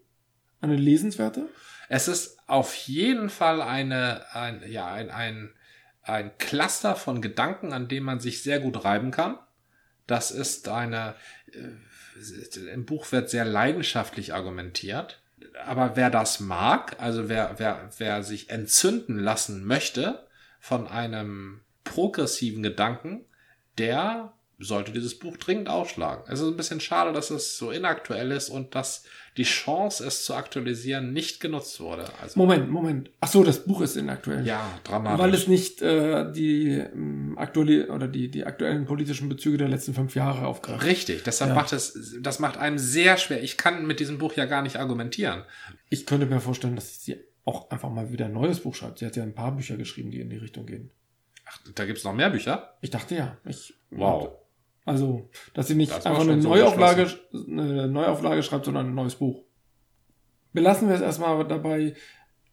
Eine 0.61 0.75
lesenswerte? 0.75 1.49
Es 1.89 2.07
ist 2.07 2.38
auf 2.47 2.73
jeden 2.75 3.29
Fall 3.29 3.61
eine, 3.61 4.23
ein, 4.33 4.61
ja, 4.67 4.88
ein, 4.88 5.09
ein, 5.09 5.53
ein 6.01 6.38
Cluster 6.38 6.95
von 6.95 7.21
Gedanken, 7.21 7.73
an 7.73 7.88
dem 7.88 8.03
man 8.03 8.19
sich 8.19 8.43
sehr 8.43 8.59
gut 8.59 8.85
reiben 8.85 9.11
kann. 9.11 9.38
Das 10.07 10.31
ist 10.31 10.67
eine, 10.67 11.15
äh, 11.51 12.69
im 12.73 12.85
Buch 12.85 13.11
wird 13.11 13.29
sehr 13.29 13.45
leidenschaftlich 13.45 14.33
argumentiert. 14.33 15.21
Aber 15.65 15.95
wer 15.95 16.09
das 16.09 16.39
mag, 16.39 16.97
also 16.99 17.27
wer, 17.27 17.55
wer, 17.57 17.89
wer 17.97 18.23
sich 18.23 18.49
entzünden 18.49 19.17
lassen 19.17 19.65
möchte 19.65 20.27
von 20.59 20.88
einem 20.88 21.61
progressiven 21.86 22.62
Gedanken, 22.63 23.21
der 23.78 24.34
sollte 24.58 24.93
dieses 24.93 25.19
Buch 25.19 25.36
dringend 25.36 25.67
aufschlagen. 25.67 26.24
Es 26.32 26.39
ist 26.39 26.48
ein 26.48 26.56
bisschen 26.56 26.80
schade, 26.80 27.12
dass 27.12 27.30
es 27.30 27.58
so 27.58 27.71
inaktuell 27.71 28.32
ist 28.32 28.50
und 28.50 28.74
dass 28.74 29.04
die 29.36 29.43
Chance, 29.43 30.06
es 30.08 30.24
zu 30.24 30.34
aktualisieren, 30.34 31.12
nicht 31.12 31.41
genutzt 31.41 31.82
wurde. 31.82 32.06
Also, 32.21 32.39
Moment, 32.39 32.69
Moment. 32.69 33.12
Ach 33.19 33.28
so, 33.28 33.43
das 33.43 33.65
Buch 33.65 33.82
ist 33.82 33.98
inaktuell. 33.98 34.48
ja, 34.48 34.65
dramatisch. 34.86 35.19
Weil 35.21 35.34
es 35.34 35.48
nicht 35.50 35.82
äh, 35.82 36.32
die 36.32 36.69
ähm, 36.69 37.38
aktuelle 37.38 37.91
oder 37.91 38.08
die, 38.08 38.32
die 38.32 38.45
aktuellen 38.45 38.86
politischen 38.86 39.28
Bezüge 39.28 39.58
der 39.58 39.67
letzten 39.67 39.93
fünf 39.93 40.15
Jahre 40.15 40.48
aufgreift. 40.48 40.86
Richtig, 40.86 41.24
deshalb 41.24 41.50
Ja. 41.50 41.56
macht 41.56 41.74
es, 41.74 42.15
das 42.21 42.39
macht 42.39 42.56
einem 42.56 42.78
sehr 42.78 43.17
schwer. 43.17 43.43
Ich 43.43 43.58
kann 43.58 43.86
mit 43.86 44.00
diesem 44.00 44.19
Buch 44.19 44.36
ja 44.36 44.45
gar 44.45 44.62
nicht 44.62 44.78
argumentieren. 44.78 45.43
Ich 45.89 46.06
könnte 46.06 46.28
mir 46.28 46.39
vorstellen, 46.39 46.76
dass 46.78 47.04
sie 47.04 47.17
auch 47.43 47.69
einfach 47.71 47.89
mal 47.89 48.10
wieder 48.13 48.28
ein 48.28 48.34
neues 48.34 48.62
Buch 48.62 48.74
schreibt. 48.74 49.00
Sie 49.00 49.06
hat 49.06 49.17
ja 49.17 49.24
ein 49.24 49.36
paar 49.36 49.52
Bücher 49.54 49.76
geschrieben, 49.76 50.12
die 50.12 50.21
in 50.21 50.30
die 50.30 50.38
Richtung 50.38 50.65
gehen. 50.65 50.91
Ach, 51.45 51.60
da 51.75 51.86
gibt's 51.86 52.03
noch 52.03 52.13
mehr 52.13 52.29
Bücher? 52.29 52.75
Ich 52.81 52.89
dachte 52.89 53.15
ja. 53.15 53.38
Ich, 53.45 53.73
Wow. 53.91 54.29
Also, 54.86 55.29
dass 55.53 55.67
sie 55.67 55.75
nicht 55.75 55.91
Das 55.91 56.05
einfach 56.05 56.21
eine 56.21 56.41
so 56.41 56.49
Neuauflage, 56.49 57.08
eine 57.34 57.88
Neuauflage 57.88 58.43
schreibt, 58.43 58.65
sondern 58.65 58.88
ein 58.88 58.95
neues 58.95 59.15
Buch. 59.15 59.43
Belassen 60.53 60.88
wir 60.88 60.95
es 60.95 61.01
erstmal 61.01 61.45
dabei. 61.47 61.95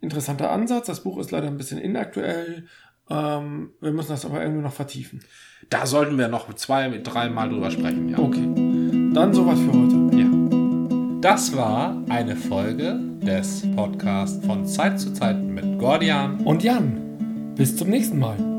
Interessanter 0.00 0.50
Ansatz. 0.50 0.87
Das 0.87 1.02
Buch 1.02 1.18
ist 1.18 1.31
leider 1.31 1.46
ein 1.46 1.59
bisschen 1.59 1.78
inaktuell. 1.78 2.66
Ähm, 3.11 3.72
wir 3.81 3.92
müssen 3.92 4.11
das 4.11 4.24
aber 4.24 4.42
irgendwie 4.42 4.62
noch 4.62 4.72
vertiefen. 4.72 5.22
Da 5.68 5.87
sollten 5.87 6.16
wir 6.18 6.28
noch 6.28 6.52
zwei, 6.55 6.88
drei 6.98 7.28
Mal 7.28 7.50
drüber 7.50 7.70
sprechen, 7.70 8.09
ja. 8.09 8.18
Okay. 8.18 8.48
Dann 9.14 9.35
soweit 9.35 9.59
für 9.59 9.72
heute. 9.72 10.16
Ja. 10.16 11.20
Das 11.20 11.55
war 11.55 12.02
eine 12.09 12.35
Folge 12.35 12.98
des 13.20 13.62
Podcasts 13.76 14.44
von 14.44 14.66
Zeit 14.66 14.98
zu 14.98 15.12
Zeit 15.12 15.38
mit 15.38 15.78
Gordian. 15.78 16.40
Und 16.40 16.64
Jan, 16.64 17.52
bis 17.55 17.76
zum 17.76 17.90
nächsten 17.90 18.18
Mal. 18.18 18.52